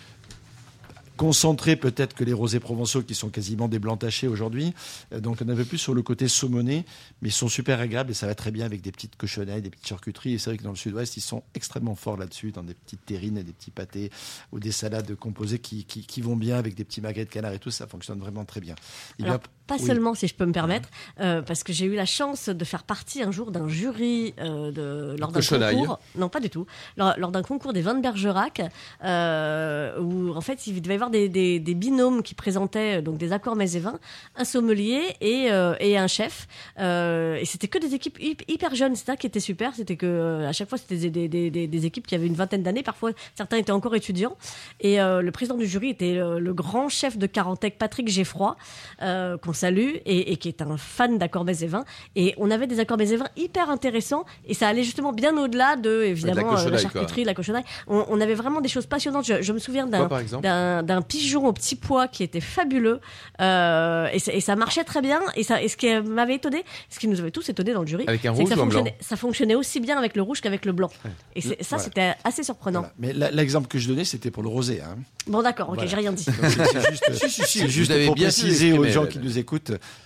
concentré 1.16 1.76
peut-être 1.76 2.14
que 2.14 2.24
les 2.24 2.32
rosés 2.32 2.60
provençaux 2.60 3.02
qui 3.02 3.14
sont 3.14 3.28
quasiment 3.28 3.68
des 3.68 3.78
blancs 3.78 4.00
tachés 4.00 4.28
aujourd'hui. 4.28 4.74
Euh, 5.12 5.20
donc 5.20 5.38
on 5.44 5.48
avait 5.48 5.64
plus 5.64 5.78
sur 5.78 5.94
le 5.94 6.02
côté 6.02 6.28
saumonné, 6.28 6.84
mais 7.22 7.28
ils 7.28 7.32
sont 7.32 7.48
super 7.48 7.80
agréables 7.80 8.10
et 8.10 8.14
ça 8.14 8.26
va 8.26 8.34
très 8.34 8.50
bien 8.50 8.66
avec 8.66 8.80
des 8.82 8.92
petites 8.92 9.16
cochonneries, 9.16 9.62
des 9.62 9.70
petites 9.70 9.86
charcuteries. 9.86 10.34
Et 10.34 10.38
c'est 10.38 10.50
vrai 10.50 10.58
que 10.58 10.62
dans 10.62 10.70
le 10.70 10.76
sud-ouest, 10.76 11.16
ils 11.16 11.20
sont 11.20 11.42
extrêmement 11.54 11.94
forts 11.94 12.16
là-dessus, 12.16 12.52
dans 12.52 12.62
des 12.62 12.74
petites 12.74 13.04
terrines 13.04 13.38
et 13.38 13.44
des 13.44 13.52
petits 13.52 13.70
pâtés 13.70 14.10
ou 14.52 14.60
des 14.60 14.72
salades 14.72 15.14
composées 15.14 15.58
qui, 15.58 16.20
vont 16.20 16.36
bien 16.36 16.56
avec 16.56 16.74
des 16.74 16.84
petits 16.84 17.00
magrets 17.00 17.24
de 17.24 17.30
canard 17.30 17.52
et 17.52 17.58
tout. 17.58 17.70
Ça 17.70 17.86
fonctionne 17.86 18.18
vraiment 18.18 18.44
très 18.44 18.60
bien. 18.60 18.74
Alors, 19.22 19.34
a... 19.34 19.40
Pas 19.66 19.76
oui. 19.76 19.86
seulement, 19.86 20.14
si 20.14 20.28
je 20.28 20.34
peux 20.34 20.44
me 20.44 20.52
permettre, 20.52 20.90
euh, 21.20 21.40
parce 21.40 21.62
que 21.64 21.72
j'ai 21.72 21.86
eu 21.86 21.94
la 21.94 22.04
chance 22.04 22.50
de 22.50 22.64
faire 22.66 22.82
partie 22.82 23.22
un 23.22 23.30
jour 23.30 23.50
d'un 23.50 23.66
jury 23.66 24.34
euh, 24.38 24.70
de, 24.70 25.16
lors 25.18 25.32
d'un 25.32 25.40
concours. 25.40 26.00
Non, 26.16 26.28
pas 26.28 26.40
du 26.40 26.50
tout. 26.50 26.66
Lors, 26.98 27.14
lors 27.16 27.30
d'un 27.30 27.42
concours 27.42 27.72
des 27.72 27.80
vins 27.80 27.94
de 27.94 28.02
Bergerac, 28.02 28.60
euh, 29.04 29.98
où 29.98 30.34
en 30.34 30.40
fait 30.42 30.66
il 30.66 30.82
devait 30.82 30.94
y 30.94 30.96
avoir 30.96 31.08
des, 31.08 31.30
des, 31.30 31.60
des, 31.60 31.74
binômes 31.74 32.22
qui 32.22 32.34
présentaient 32.34 33.00
donc 33.00 33.16
des 33.16 33.32
accords 33.32 33.56
mets 33.56 33.74
et 33.74 33.80
vins, 33.80 33.98
un 34.36 34.44
sommelier 34.44 35.16
et, 35.22 35.48
et 35.80 35.96
un 35.96 36.06
chef. 36.08 36.46
Et 36.78 37.44
c'était 37.46 37.68
que 37.68 37.78
des 37.78 37.94
équipes 37.94 38.18
hyper 38.20 38.74
jeunes. 38.74 38.96
C'est 38.96 39.06
ça 39.06 39.16
qui 39.16 39.26
était 39.26 39.40
super. 39.40 39.74
C'était 39.74 39.96
que 39.96 40.44
à 40.46 40.52
chaque 40.52 40.68
fois 40.68 40.76
c'était 40.76 41.08
des, 41.08 41.28
des, 41.28 41.50
des, 41.50 41.86
équipes 41.86 42.06
qui 42.06 42.14
avaient 42.14 42.26
une 42.26 42.34
vingtaine 42.34 42.62
d'années. 42.62 42.82
Parfois 42.82 43.12
certains 43.34 43.56
étaient 43.56 43.72
encore 43.72 43.94
étudiants. 43.94 44.36
Et 44.80 44.98
le 44.98 45.30
président 45.30 45.56
du 45.56 45.66
jury 45.66 45.88
était 45.88 46.14
le, 46.14 46.38
le, 46.38 46.54
grand 46.54 46.90
chef 46.90 47.16
de 47.16 47.26
Carantec, 47.26 47.78
Patrick 47.78 48.08
Geffroy, 48.08 48.56
qu'on 49.00 49.53
salue 49.54 49.96
et, 50.06 50.32
et, 50.32 50.36
qui 50.36 50.48
est 50.48 50.62
un 50.62 50.76
fan 50.76 51.18
d'accords 51.18 51.48
et 51.48 51.66
vins. 51.66 51.84
Et 52.16 52.34
on 52.38 52.50
avait 52.50 52.66
des 52.66 52.80
accords 52.80 53.00
et 53.00 53.16
vins 53.16 53.28
hyper 53.36 53.70
intéressants. 53.70 54.24
Et 54.46 54.54
ça 54.54 54.68
allait 54.68 54.84
justement 54.84 55.12
bien 55.12 55.36
au-delà 55.36 55.76
de 55.76 56.02
évidemment 56.02 56.52
la, 56.52 56.70
la, 56.70 56.78
charcuterie, 56.78 57.22
quoi. 57.22 57.30
la 57.30 57.34
cochonnerie. 57.34 57.64
On, 57.86 58.04
on, 58.08 58.20
avait 58.20 58.34
vraiment 58.34 58.60
des 58.60 58.68
choses 58.68 58.86
passionnantes. 58.86 59.26
Je, 59.26 59.42
je 59.42 59.52
me 59.52 59.58
souviens 59.58 59.86
d'un 59.86 61.02
pigeon 61.02 61.46
au 61.46 61.52
petit 61.52 61.76
pois 61.76 62.08
qui 62.08 62.22
était 62.22 62.40
fabuleux 62.40 63.00
euh, 63.40 64.08
et, 64.12 64.36
et, 64.36 64.40
ça 64.40 64.56
marchait 64.56 64.84
très 64.84 65.02
bien 65.02 65.20
et, 65.36 65.42
ça, 65.42 65.62
et 65.62 65.68
ce 65.68 65.76
qui 65.76 65.92
m'avait 66.00 66.36
étonné, 66.36 66.64
ce 66.88 66.98
qui 66.98 67.08
nous 67.08 67.20
avait 67.20 67.30
tous 67.30 67.48
étonné 67.48 67.72
dans 67.72 67.80
le 67.80 67.86
jury, 67.86 68.04
avec 68.06 68.24
un 68.26 68.32
rouge 68.32 68.44
que 68.44 68.48
ça, 68.50 68.56
ou 68.56 68.58
fonctionnait, 68.58 68.96
ça 69.00 69.16
fonctionnait 69.16 69.54
aussi 69.54 69.80
bien 69.80 69.98
avec 69.98 70.16
le 70.16 70.22
rouge 70.22 70.40
qu'avec 70.40 70.64
le 70.64 70.72
blanc. 70.72 70.90
Et 71.34 71.40
ça, 71.40 71.54
voilà. 71.68 71.84
c'était 71.84 72.14
assez 72.24 72.42
surprenant. 72.42 72.86
Voilà. 72.98 73.30
Mais 73.30 73.30
l'exemple 73.32 73.68
que 73.68 73.78
je 73.78 73.88
donnais, 73.88 74.04
c'était 74.04 74.30
pour 74.30 74.42
le 74.42 74.48
rosé. 74.48 74.80
Hein. 74.80 74.96
Bon, 75.26 75.42
d'accord, 75.42 75.68
ok, 75.70 75.74
voilà. 75.76 75.90
j'ai 75.90 75.96
rien 75.96 76.12
dit. 76.12 76.24
C'est 76.24 76.90
juste, 76.90 77.12
si, 77.14 77.30
si, 77.30 77.42
si, 77.46 77.68
juste 77.68 78.06
pour 78.06 78.14
bien 78.14 78.28
préciser 78.28 78.72
aux 78.72 78.84
gens 78.84 79.06
qui 79.06 79.18
nous 79.18 79.38
écoutent, 79.38 79.43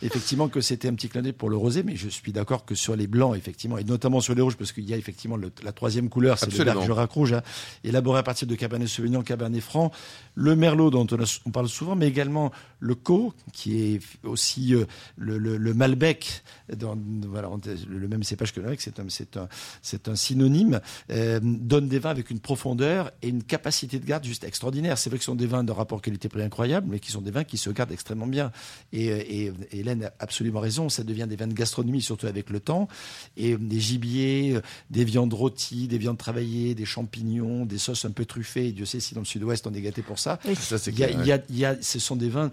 effectivement, 0.03 0.49
que 0.49 0.61
c'était 0.61 0.89
un 0.89 0.95
petit 0.95 1.09
clin 1.09 1.23
d'œil 1.23 1.33
pour 1.33 1.51
le 1.51 1.57
rosé, 1.57 1.83
mais 1.83 1.97
je 1.97 2.09
suis 2.09 2.33
d'accord 2.33 2.65
que 2.65 2.75
sur 2.75 2.97
les 2.97 3.07
blancs, 3.07 3.37
effectivement, 3.37 3.79
et 3.79 3.85
notamment 3.85 4.21
sur 4.21 4.35
les 4.35 4.43
rouges, 4.43 4.57
parce 4.57 4.73
qu'il 4.73 4.89
y 4.89 4.95
a 4.95 4.97
effectivement 4.97 5.37
le, 5.37 5.51
la 5.63 5.73
troisième 5.73 6.09
couleur, 6.09 6.39
c'est 6.39 6.57
le 6.57 6.65
bergerac 6.65 7.11
rouge, 7.11 7.33
hein, 7.33 7.43
élaboré 7.85 8.19
à 8.19 8.23
partir 8.23 8.47
de 8.47 8.55
Cabernet 8.55 8.89
Sauvignon, 8.89 9.23
Cabernet 9.23 9.63
Franc, 9.63 9.91
le 10.35 10.57
merlot 10.57 10.91
dont 10.91 11.07
on, 11.11 11.23
a, 11.23 11.41
on 11.47 11.51
parle 11.51 11.69
souvent, 11.69 11.97
mais 11.97 12.07
également 12.07 12.53
le 12.81 12.95
co, 12.95 13.35
qui 13.53 13.81
est 13.81 14.01
aussi 14.25 14.75
euh, 14.75 14.85
le, 15.17 15.39
le, 15.39 15.57
le, 15.57 15.75
Malbec, 15.75 16.43
dans, 16.77 16.97
voilà, 17.27 17.51
le 17.89 18.09
même 18.09 18.23
cépage 18.23 18.53
que 18.53 18.61
le 18.61 18.69
c'est 18.79 19.01
un, 19.01 19.05
c'est 19.09 19.37
un, 19.37 19.49
c'est 19.83 20.09
un 20.09 20.17
synonyme, 20.17 20.81
euh, 21.11 21.41
donne 21.43 21.89
des 21.89 21.99
vins 21.99 22.11
avec 22.11 22.31
une 22.31 22.41
profondeur 22.41 23.11
et 23.23 23.29
une 23.29 23.43
capacité 23.43 23.99
de 23.99 24.05
garde 24.05 24.25
juste 24.25 24.45
extraordinaire. 24.45 24.99
C'est 24.99 25.11
vrai 25.11 25.19
que 25.19 25.25
ce 25.25 25.31
sont 25.31 25.35
des 25.35 25.47
vins 25.47 25.65
de 25.65 25.73
rapport 25.73 26.03
qualité-prix 26.03 26.43
incroyable, 26.43 26.89
mais 26.91 27.01
qui 27.01 27.11
sont 27.11 27.21
des 27.21 27.31
vins 27.31 27.45
qui 27.45 27.57
se 27.57 27.71
gardent 27.71 27.93
extrêmement 27.93 28.27
bien. 28.27 28.53
Et, 28.93 29.07
et, 29.07 29.53
et, 29.73 29.81
Hélène 29.81 30.05
a 30.05 30.13
absolument 30.19 30.61
raison, 30.61 30.89
ça 30.89 31.05
devient 31.05 31.27
des 31.29 31.37
vins 31.37 31.47
de 31.47 31.55
gastronomie, 31.55 32.03
surtout 32.03 32.27
avec 32.27 32.51
le 32.51 32.61
temps, 32.61 32.89
et 33.37 33.57
des 33.57 33.81
gibiers, 33.81 34.59
des 34.91 35.05
viandes 35.05 35.33
rôties, 35.33 35.89
des 35.89 35.99
viandes 35.99 36.19
travaillées, 36.19 36.75
des 36.75 36.85
champignons, 36.85 37.65
des 37.65 37.79
sauces 37.79 38.05
un 38.05 38.11
peu 38.11 38.25
truffées. 38.25 38.73
Dieu 38.73 38.85
sait 38.85 39.01
si 39.01 39.15
dans 39.15 39.21
le 39.21 39.27
sud-ouest 39.27 39.67
on 39.67 39.75
est 39.75 39.81
gâté 39.81 40.03
pour 40.03 40.19
ça. 40.19 40.39
Oui. 40.45 40.55
ça 40.57 40.77
il, 40.87 40.99
y 40.99 41.05
a, 41.05 41.11
il, 41.11 41.27
y 41.27 41.33
a, 41.33 41.41
il 41.49 41.59
y 41.59 41.65
a, 41.65 41.81
ce 41.81 41.99
sont 41.99 42.17
des 42.17 42.29
vins 42.29 42.51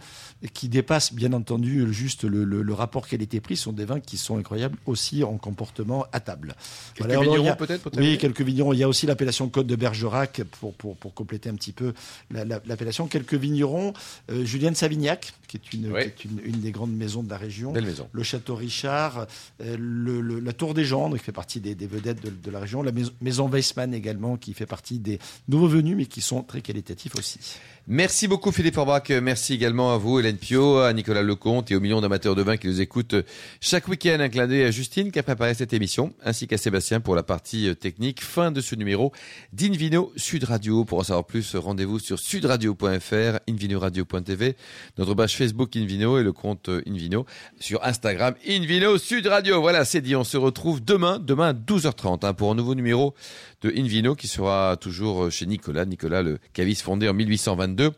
qui 0.54 0.70
dépassent 0.70 1.14
bien 1.14 1.34
entendu 1.34 1.92
juste 1.94 2.24
le, 2.24 2.44
le, 2.44 2.62
le 2.62 2.74
rapport 2.74 3.08
qualité-prix. 3.08 3.58
Ce 3.58 3.64
sont 3.64 3.74
des 3.74 3.86
vins 3.86 4.00
qui 4.06 4.18
sont 4.18 4.38
incroyables 4.38 4.78
aussi 4.86 5.24
en 5.24 5.38
comportement 5.38 6.06
à 6.12 6.20
table. 6.20 6.56
Quelques 6.94 7.12
voilà, 7.12 7.22
vignerons 7.32 7.56
peut-être 7.56 7.90
peut 7.90 8.00
Oui, 8.00 8.18
quelques 8.18 8.42
vignerons. 8.42 8.74
Il 8.74 8.80
y 8.80 8.84
a 8.84 8.88
aussi 8.90 9.06
l'appellation 9.06 9.50
Côte 9.50 9.68
de 9.68 9.76
Bergerac 9.76 10.42
pour, 10.60 10.74
pour, 10.74 10.96
pour 10.96 11.14
compléter 11.14 11.50
un 11.50 11.56
petit 11.56 11.72
peu 11.72 11.94
l'appellation. 12.32 13.04
La, 13.06 13.08
la, 13.08 13.12
quelques 13.12 13.34
vignerons. 13.34 13.94
Euh, 14.32 14.46
Julienne 14.46 14.76
Savignac, 14.76 15.34
qui 15.48 15.58
est 15.58 15.74
une, 15.74 15.92
oui. 15.92 16.12
qui 16.16 16.28
est 16.28 16.32
une, 16.32 16.40
une, 16.56 16.62
des 16.62 16.72
grandes 16.72 16.96
maisons 16.96 17.24
de 17.24 17.30
la 17.30 17.38
région. 17.38 17.72
Belle 17.72 17.86
maison. 17.86 18.08
Le 18.12 18.24
château 18.24 18.56
Richard, 18.56 19.28
euh, 19.62 19.76
le- 19.80 20.22
le- 20.22 20.40
la 20.40 20.54
tour 20.54 20.74
des 20.74 20.86
Gendres, 20.86 21.18
qui 21.18 21.24
fait 21.24 21.32
partie 21.32 21.60
des, 21.60 21.76
des 21.76 21.88
vedettes 21.88 22.24
de, 22.24 22.30
de 22.30 22.52
la 22.52 22.60
région. 22.60 22.84
La 22.84 22.92
maison, 22.92 23.12
maison 23.22 23.48
Weissmann 23.50 23.94
également, 23.94 24.38
qui 24.38 24.54
fait 24.54 24.66
partie 24.66 25.00
des 25.00 25.20
nouveaux 25.48 25.68
venus, 25.68 25.96
mais 25.98 26.06
qui 26.06 26.22
sont 26.22 26.44
très 26.44 26.62
qualitatifs 26.62 27.16
aussi. 27.18 27.40
Merci 27.88 28.28
beaucoup 28.28 28.52
Philippe 28.52 28.78
Orbach. 28.78 29.10
Merci 29.22 29.54
également 29.54 29.94
à 29.94 29.98
vous, 29.98 30.20
Hélène 30.20 30.38
Pio, 30.38 30.80
à 30.80 30.92
Nicolas 30.92 31.22
Lecomte 31.22 31.70
et 31.70 31.76
aux 31.76 31.80
millions 31.80 32.02
d'amateurs 32.02 32.34
de 32.36 32.42
vin 32.42 32.58
qui 32.58 32.66
nous 32.68 32.82
écoutent 32.82 33.16
chaque 33.62 33.88
week-end. 33.88 33.95
Clin 33.98 34.48
d'œil 34.48 34.64
à 34.64 34.72
Justine 34.72 35.12
qui 35.12 35.20
a 35.20 35.24
préparé 35.24 35.54
cette 35.54 35.74
émission, 35.74 36.14
ainsi 36.24 36.48
qu'à 36.48 36.58
Sébastien 36.58 37.00
pour 37.00 37.16
la 37.16 37.24
partie 37.24 37.70
euh, 37.70 37.76
technique. 37.76 38.24
Fin 38.24 38.52
de 38.52 38.62
ce 38.62 38.76
numéro 38.76 39.12
d'Invino 39.54 40.12
Sud 40.16 40.44
Radio. 40.44 40.86
Pour 40.86 41.00
en 41.00 41.04
savoir 41.04 41.26
plus, 41.26 41.56
rendez-vous 41.56 42.00
sur 42.00 42.20
sudradio.fr, 42.20 43.40
invinoradio.tv, 43.50 44.56
notre 44.98 45.14
page 45.14 45.36
Facebook 45.36 45.76
Invino 45.76 46.20
et 46.20 46.24
le 46.24 46.34
compte 46.34 46.70
euh, 46.70 46.82
Invino 46.88 47.26
sur 47.60 47.84
Instagram 47.84 48.36
Invino 48.48 48.98
Sud 48.98 49.28
Radio. 49.28 49.62
Voilà, 49.62 49.86
c'est 49.86 50.02
dit. 50.02 50.16
On 50.16 50.24
se 50.24 50.38
retrouve 50.38 50.84
demain, 50.84 51.20
demain 51.20 51.50
à 51.50 51.54
12h30 51.54 52.26
hein, 52.26 52.34
pour 52.34 52.52
un 52.52 52.56
nouveau 52.56 52.76
numéro 52.76 53.16
de 53.66 53.74
Invino 53.76 54.14
qui 54.14 54.28
sera 54.28 54.78
toujours 54.80 55.32
chez 55.32 55.48
Nicolas. 55.48 55.86
Nicolas, 55.86 56.22
le 56.22 56.38
caviste 56.54 56.84
fondé 56.84 57.10
en 57.10 57.14
1822. 57.14 57.92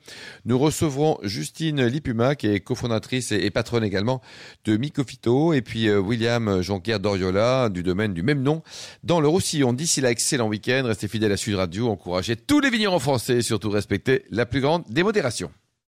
Nous 0.46 0.58
recevrons 0.58 1.18
Justine 1.24 1.86
Lipuma, 1.86 2.36
qui 2.36 2.48
est 2.48 2.62
cofondatrice 2.62 3.34
et, 3.34 3.46
et 3.46 3.52
patronne 3.52 3.84
également 3.84 4.22
de 4.64 4.78
Micofito, 4.78 5.52
et 5.54 5.62
puis 5.62 5.90
euh, 5.90 6.00
William 6.00 6.62
Jonquière 6.62 7.02
d'Oriola, 7.02 7.68
du 7.70 7.84
domaine 7.84 8.14
du 8.14 8.24
même 8.24 8.42
nom, 8.42 8.64
dans 9.04 9.20
le 9.20 9.28
Roussillon. 9.28 9.74
D'ici 9.74 10.00
là, 10.00 10.10
excellent 10.10 10.48
week-end. 10.48 10.84
Restez 10.86 11.10
fidèles 11.10 11.34
à 11.34 11.38
Sud 11.38 11.56
Radio. 11.56 11.90
Encouragez 11.90 12.38
tous 12.38 12.62
les 12.62 12.70
vignerons 12.70 13.00
français 13.00 13.38
et 13.38 13.42
surtout 13.42 13.70
respectez 13.70 14.24
la 14.32 14.46
plus 14.46 14.62
grande 14.62 14.84
démodération. 14.90 15.52